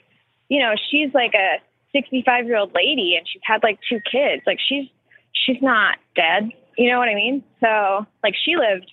[0.49, 1.59] you know, she's like a
[1.97, 4.43] 65-year-old lady and she's had like two kids.
[4.47, 4.89] Like she's
[5.33, 6.51] she's not dead.
[6.77, 7.43] You know what I mean?
[7.61, 8.91] So, like she lived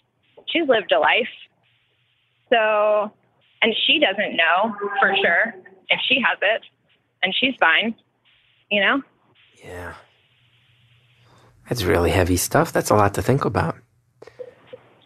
[0.48, 1.30] she's lived a life.
[2.54, 3.12] So,
[3.62, 5.54] and she doesn't know for sure
[5.90, 6.62] if she has it
[7.24, 7.96] and she's fine.
[8.70, 9.02] You know?
[9.64, 9.94] Yeah.
[11.70, 12.72] That's really heavy stuff.
[12.72, 13.76] That's a lot to think about.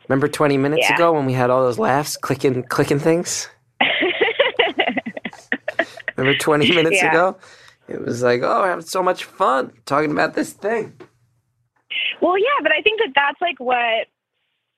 [0.10, 0.96] Remember 20 minutes Yeah.
[0.96, 3.50] ago when we had all those laughs, clicking clicking things?
[6.16, 7.10] Remember 20 minutes Yeah.
[7.10, 7.38] ago?
[7.88, 10.94] It was like, oh, I'm having so much fun talking about this thing.
[12.22, 14.08] Well, yeah, but I think that that's like what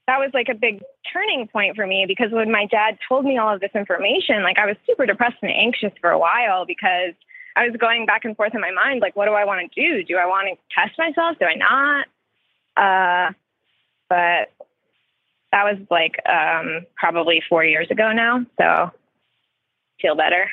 [0.08, 0.82] that was like a big
[1.12, 4.58] turning point for me because when my dad told me all of this information, like
[4.58, 7.14] I was super depressed and anxious for a while because
[7.56, 9.82] I was going back and forth in my mind, like, what do I want to
[9.82, 10.04] do?
[10.04, 11.38] Do I want to test myself?
[11.40, 12.06] Do I not?
[12.78, 13.34] Uh,
[14.08, 14.66] but
[15.52, 18.92] that was like um, probably four years ago now, so
[20.02, 20.50] feel better.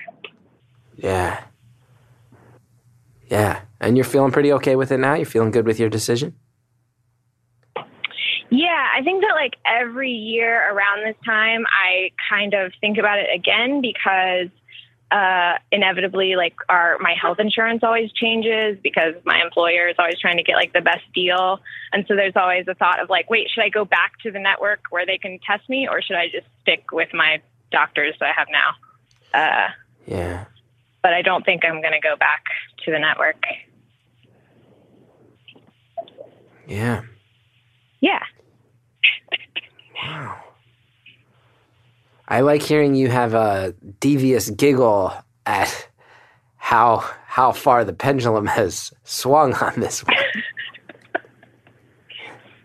[0.97, 1.45] Yeah.
[3.29, 3.61] Yeah.
[3.81, 5.15] And you're feeling pretty okay with it now?
[5.15, 6.35] You're feeling good with your decision?
[8.51, 13.19] Yeah, I think that like every year around this time, I kind of think about
[13.19, 14.49] it again because
[15.11, 20.37] uh, inevitably like our my health insurance always changes because my employer is always trying
[20.37, 21.61] to get like the best deal
[21.93, 24.39] and so there's always a thought of like wait should i go back to the
[24.41, 27.41] network where they can test me or should i just stick with my
[27.71, 28.73] doctors that i have now
[29.41, 29.69] uh,
[30.07, 30.47] Yeah.
[31.03, 32.43] but i don't think i'm going to go back
[32.85, 33.41] to the network
[36.67, 37.03] Yeah.
[38.01, 38.25] yeah
[40.05, 40.37] Wow.
[42.29, 45.13] I like hearing you have a devious giggle
[45.47, 45.89] at
[46.57, 50.17] how how far the pendulum has swung on this one.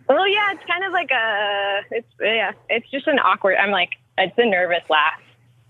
[0.10, 3.92] well yeah it's kind of like a it's yeah it's just an awkward i'm like
[4.18, 5.20] it's a nervous laugh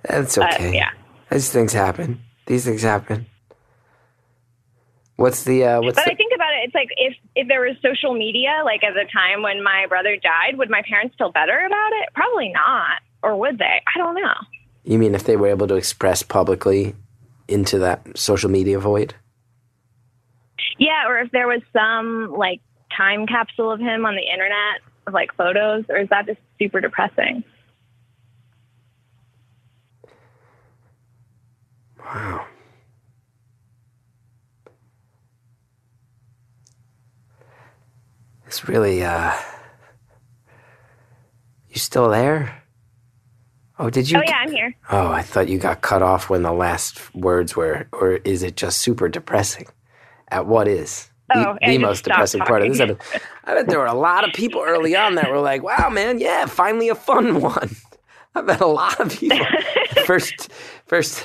[0.04, 0.74] That's but okay.
[0.74, 0.92] yeah
[1.30, 2.22] These things happen.
[2.48, 3.26] These things happen.
[5.22, 7.62] What's the uh what's But the, I think about it, it's like if if there
[7.62, 11.32] was social media, like at the time when my brother died, would my parents feel
[11.32, 12.10] better about it?
[12.16, 13.02] Probably not.
[13.22, 13.82] Or would they?
[13.94, 14.34] I don't know.
[14.84, 16.96] you mean if they were able to express publicly
[17.48, 19.14] into that social media void?
[20.80, 22.62] Yeah, or if there was some like
[22.98, 26.82] time capsule of him on the internet of like photos, or is that just super
[26.82, 27.44] depressing?
[32.00, 32.48] Wow.
[38.52, 39.32] It's really uh
[41.70, 42.64] You still there?
[43.80, 44.76] Oh, did you Oh yeah, I'm here.
[44.90, 48.58] Oh, I thought you got cut off when the last words were or is it
[48.58, 49.68] just super depressing?
[50.28, 51.10] At what is?
[51.34, 53.22] Oh, the, the most depressing part of this episode.
[53.46, 56.20] I bet there were a lot of people early on that were like, "Wow, man,
[56.20, 57.74] yeah, finally a fun one."
[58.36, 59.40] I bet a lot of people
[60.06, 60.52] first
[60.88, 61.24] first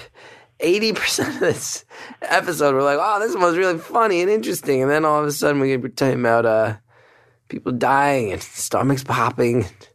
[0.61, 1.85] eighty percent of this
[2.23, 5.33] episode were like, "Oh, this was really funny and interesting," and then all of a
[5.33, 6.77] sudden we were talking about uh,
[7.49, 9.89] people dying and stomachs popping, and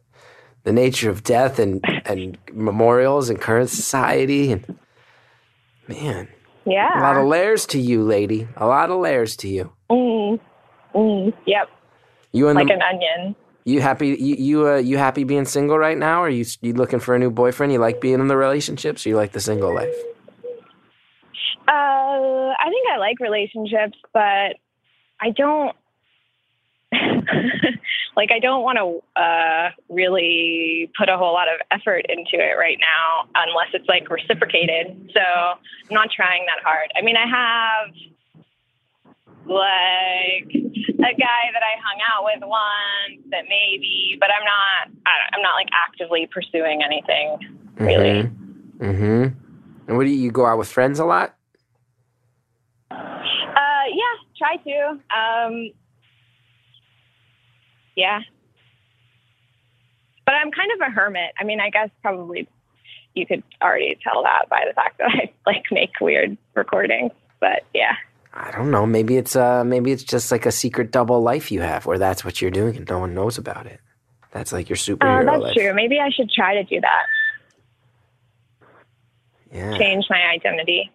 [0.64, 4.78] the nature of death and and memorials and current society, and
[5.88, 6.28] man,
[6.64, 6.98] yeah.
[6.98, 8.48] a lot of layers to you, lady.
[8.56, 9.72] A lot of layers to you.
[9.90, 10.40] Mm.
[10.94, 11.32] Mm.
[11.46, 11.68] Yep.
[12.32, 13.36] You and Like the, an onion.
[13.64, 16.22] you happy you you uh, you happy being single right now?
[16.22, 17.72] Or you you looking for a new boyfriend?
[17.72, 19.04] You like being in the relationships?
[19.04, 19.94] Or you like the single life?
[21.68, 24.56] Uh, I think I like relationships, but
[25.20, 25.74] I don't
[28.16, 28.30] like.
[28.32, 32.78] I don't want to uh, really put a whole lot of effort into it right
[32.80, 35.10] now, unless it's like reciprocated.
[35.12, 35.58] So I'm
[35.90, 36.90] not trying that hard.
[36.96, 37.94] I mean, I have
[39.44, 45.02] like a guy that I hung out with once that maybe, but I'm not.
[45.06, 47.38] I, I'm not like actively pursuing anything.
[47.76, 48.30] Really.
[48.78, 49.38] Mm-hmm.
[49.88, 51.34] And what do you, you go out with friends a lot?
[52.90, 54.90] Uh, yeah, try to.
[55.10, 55.70] Um,
[57.96, 58.20] yeah.
[60.24, 61.32] But I'm kind of a hermit.
[61.38, 62.48] I mean, I guess probably
[63.14, 67.12] you could already tell that by the fact that I like make weird recordings.
[67.40, 67.94] But yeah.
[68.34, 68.86] I don't know.
[68.86, 72.24] Maybe it's uh maybe it's just like a secret double life you have, where that's
[72.24, 73.80] what you're doing and no one knows about it.
[74.30, 75.54] That's like your Uh, superhero that's life.
[75.54, 75.74] true.
[75.74, 77.06] Maybe I should try to do that.
[79.52, 79.76] Yeah.
[79.76, 80.90] Change my identity.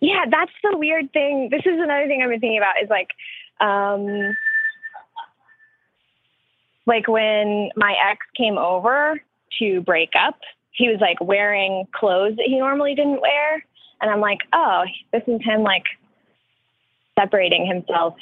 [0.00, 1.48] Yeah, that's the weird thing.
[1.50, 3.08] This is another thing I've been thinking about is like,
[3.60, 4.34] um,
[6.86, 9.20] like when my ex came over
[9.58, 10.38] to break up,
[10.72, 13.64] he was like wearing clothes that he normally didn't wear.
[14.00, 15.84] And I'm like, oh, this is him like
[17.18, 18.14] separating himself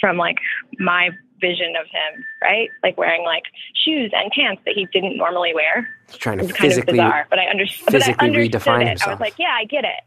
[0.00, 0.36] from like
[0.78, 1.10] my
[1.40, 2.68] vision of him, right?
[2.82, 5.88] Like wearing like shoes and pants that he didn't normally wear.
[6.08, 8.62] He's trying to It's kind of physically bizarre, but I, under- but I physically understood
[8.62, 9.02] redefine it.
[9.06, 10.00] I was like, yeah, I get it.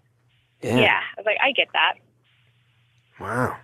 [0.61, 0.77] yeah.
[0.77, 0.99] Yeah.
[0.99, 1.93] I was like, I get that.
[3.19, 3.57] Wow.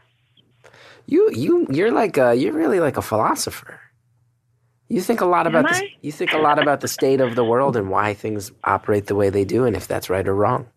[1.06, 3.80] You you you're like a, you're really like a philosopher.
[4.90, 7.36] You think a lot about Am the, you think a lot about the state of
[7.36, 10.34] the world and why things operate the way they do and if that's right or
[10.34, 10.68] wrong.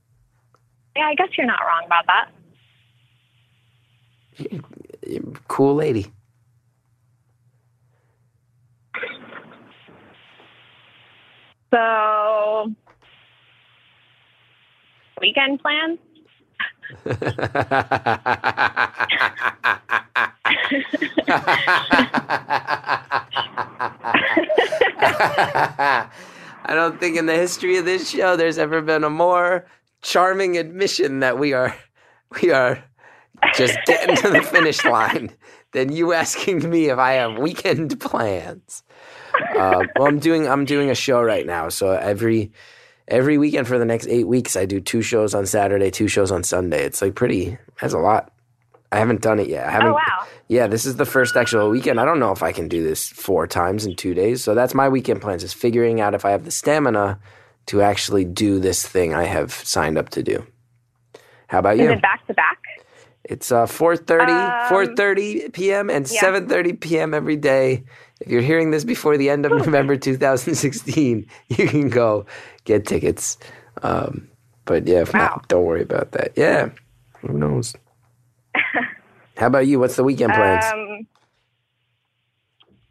[0.94, 2.28] Yeah, I guess you're not wrong about that.
[5.48, 6.12] Cool lady.
[11.72, 12.70] So,
[15.22, 15.98] weekend plans?
[26.64, 29.66] I don't think in the history of this show there's ever been a more
[30.02, 31.74] charming admission that we are
[32.42, 32.82] we are
[33.54, 35.30] just getting to the finish line
[35.72, 38.82] than you asking me if I have weekend plans.
[39.56, 42.52] Uh, well, I'm doing I'm doing a show right now, so every
[43.08, 46.30] every weekend for the next eight weeks, I do two shows on Saturday, two shows
[46.30, 46.84] on Sunday.
[46.84, 47.58] It's like pretty.
[47.80, 48.32] That's a lot.
[48.92, 49.66] I haven't done it yet.
[49.66, 49.90] I haven't.
[49.90, 50.26] Oh, wow.
[50.48, 51.98] Yeah, this is the first actual weekend.
[51.98, 54.44] I don't know if I can do this four times in two days.
[54.44, 57.18] So that's my weekend plans: is figuring out if I have the stamina
[57.66, 60.46] to actually do this thing I have signed up to do.
[61.48, 61.90] How about Is you?
[61.92, 62.58] it back to back?
[63.24, 65.90] It's uh, 4.30, Um, 4.30 p.m.
[65.90, 66.20] and yeah.
[66.22, 67.14] 7.30 p.m.
[67.14, 67.84] every day.
[68.20, 72.26] If you're hearing this before the end of November 2016, you can go
[72.64, 73.38] get tickets.
[73.82, 74.28] Um,
[74.64, 75.20] but yeah, if Wow.
[75.20, 76.32] not, don't worry about that.
[76.36, 76.70] Yeah,
[77.20, 77.74] who knows?
[79.42, 79.80] How about you?
[79.80, 80.64] What's the weekend plans?
[80.72, 81.06] Um,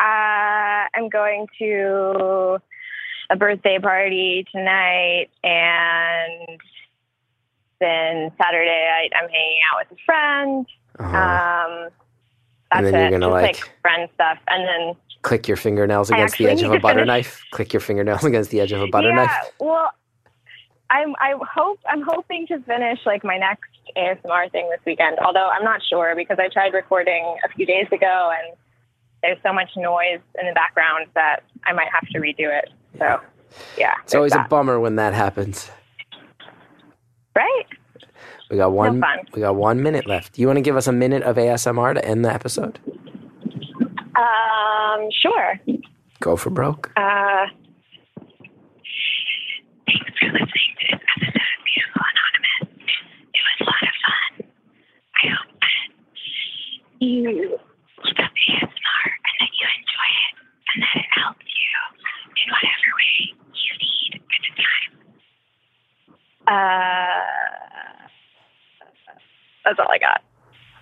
[0.02, 2.58] uh, I'm going to
[3.30, 6.60] a birthday party tonight, and
[7.80, 10.66] then Saturday I, I'm hanging out with a friend.
[11.00, 11.18] Uh-huh.
[11.18, 11.90] Um,
[12.70, 13.12] that's And then it.
[13.12, 16.64] you're gonna, Just like- like, friend stuff, and then Click your fingernails against the edge
[16.64, 17.42] of a butter finish- knife.
[17.52, 19.52] Click your fingernails against the edge of a butter yeah, knife.
[19.60, 19.90] well,
[20.92, 25.18] I'm I hope I'm hoping to finish like my next ASMR thing this weekend.
[25.26, 28.56] Although I'm not sure because I tried recording a few days ago and
[29.24, 32.70] there's so much noise in the background that I might have to redo it.
[33.00, 33.20] So
[33.78, 35.70] yeah, It's always there's a bummer when that happens.
[37.36, 37.64] right.
[38.50, 39.00] We got one.
[39.00, 39.20] fun.
[39.34, 40.34] we got one minute left.
[40.34, 42.80] Do You want to give us a minute of ASMR to end the episode?
[44.16, 45.60] Um, sure.
[46.20, 46.92] Go for broke.
[46.98, 47.46] Uh,
[49.92, 52.80] thanks for listening to this episode of Beautiful Anonymous.
[53.36, 54.32] It was a lot of fun.
[55.20, 55.92] I hope that
[57.04, 60.34] you look up ASMR and that you enjoy it
[60.72, 61.76] and that it helps you
[62.40, 64.92] in whatever way you need at the time.
[66.48, 68.08] Uh,
[69.66, 70.24] that's all I got.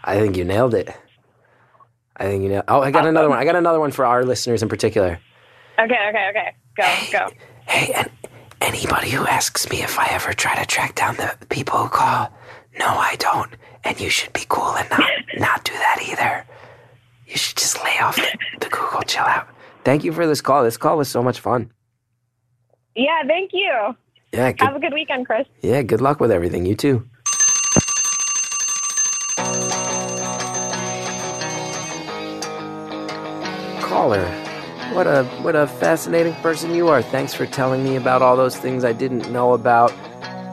[0.04, 0.90] I think you nailed it.
[2.16, 2.66] I think you nailed.
[2.68, 3.40] Oh, I got another one.
[3.40, 5.20] I got another one for our listeners in particular.
[5.80, 6.54] Okay, okay, okay.
[6.78, 7.30] Go, go.
[7.66, 8.10] Hey, and
[8.62, 12.32] anybody who asks me if I ever try to track down the people who call,
[12.78, 13.52] no, I don't.
[13.84, 16.46] And you should be cool and not not do that either.
[17.28, 19.02] You should just lay off the, the Google.
[19.04, 19.48] Chill out.
[19.84, 20.64] Thank you for this call.
[20.64, 21.72] This call was so much fun.
[22.96, 23.96] Yeah, thank you.
[24.34, 25.48] Yeah, good, Have a good weekend, Chris.
[25.62, 25.82] yeah.
[25.82, 26.66] Good luck with everything.
[26.66, 27.08] You too.
[33.82, 34.26] Caller,
[34.94, 37.02] what a what a fascinating person you are.
[37.02, 39.92] Thanks for telling me about all those things I didn't know about.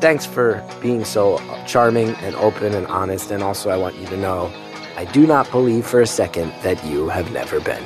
[0.00, 3.30] Thanks for being so charming and open and honest.
[3.30, 4.52] And also, I want you to know,
[4.96, 7.82] I do not believe for a second that you have never been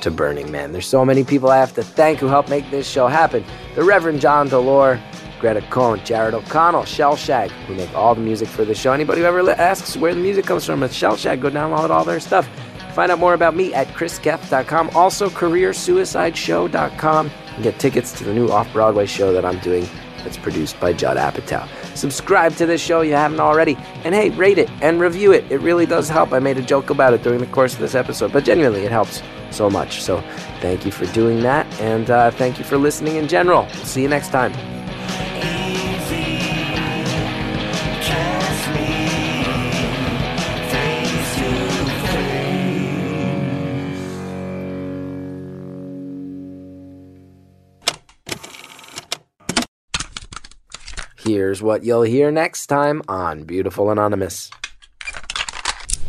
[0.00, 0.72] to Burning Man.
[0.72, 3.44] There's so many people I have to thank who helped make this show happen.
[3.74, 4.98] The Reverend John Delore,
[5.38, 8.92] Greta Cohn, Jared O'Connell, Shellshag, who make all the music for the show.
[8.92, 11.40] Anybody who ever asks where the music comes from, it's Shellshag.
[11.40, 12.48] Go download all their stuff.
[12.92, 14.90] Find out more about me at chrisgeth.com.
[14.94, 17.30] Also, careersuicideshow.com.
[17.54, 19.88] And get tickets to the new off Broadway show that I'm doing
[20.22, 21.68] that's produced by Judd Apatow.
[21.96, 23.76] Subscribe to this show if you haven't already.
[24.04, 25.50] And hey, rate it and review it.
[25.50, 26.32] It really does help.
[26.32, 28.92] I made a joke about it during the course of this episode, but genuinely, it
[28.92, 30.02] helps so much.
[30.02, 30.20] So
[30.60, 31.66] thank you for doing that.
[31.80, 33.68] And uh, thank you for listening in general.
[33.70, 34.52] See you next time.
[51.40, 54.50] Here's what you'll hear next time on Beautiful Anonymous.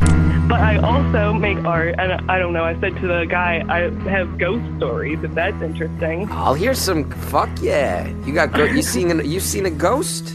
[0.01, 2.65] But I also make art, and I don't know.
[2.65, 5.19] I said to the guy, I have ghost stories.
[5.23, 6.27] If that's interesting.
[6.31, 7.09] I'll hear some.
[7.31, 8.09] Fuck yeah!
[8.25, 10.33] You got go- you seen a, you seen a ghost?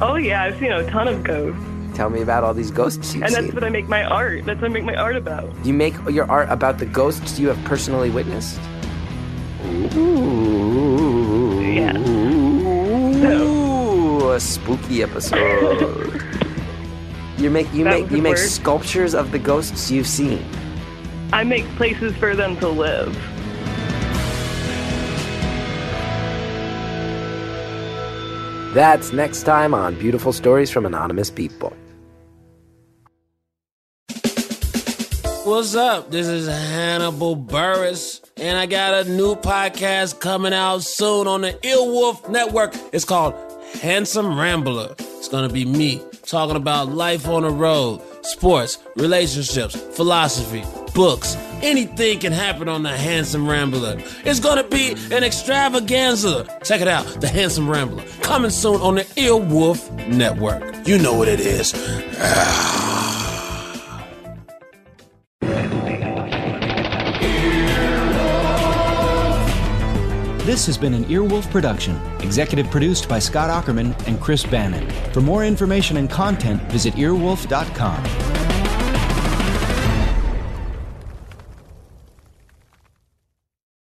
[0.00, 1.60] Oh yeah, I've seen a ton of ghosts,
[1.94, 3.54] Tell me about all these ghosts you've and that's seen.
[3.54, 4.46] what I make my art.
[4.46, 5.52] That's what I make my art about.
[5.62, 8.58] You make your art about the ghosts you have personally witnessed.
[9.94, 10.57] Ooh.
[14.28, 16.22] Ooh, a spooky episode.
[17.38, 18.48] you make you That make you make word.
[18.48, 20.44] sculptures of the ghosts you've seen.
[21.32, 23.16] I make places for them to live.
[28.74, 31.72] That's next time on Beautiful Stories from Anonymous People.
[35.44, 36.10] What's up?
[36.10, 41.54] This is Hannibal Buress, and I got a new podcast coming out soon on the
[41.54, 42.74] Earwolf Network.
[42.92, 43.34] It's called
[43.74, 44.94] Handsome Rambler.
[44.98, 50.64] It's gonna be me talking about life on the road, sports, relationships, philosophy,
[50.94, 51.36] books.
[51.62, 54.02] Anything can happen on the Handsome Rambler.
[54.24, 56.44] It's gonna be an extravaganza.
[56.64, 60.86] Check it out, the Handsome Rambler, coming soon on the Earwolf Network.
[60.86, 61.72] You know what it is.
[62.18, 63.17] Ah.
[70.48, 74.88] This has been an Earwolf production, executive produced by Scott Aukerman and Chris Bannon.
[75.12, 78.37] For more information and content, visit earwolf.com.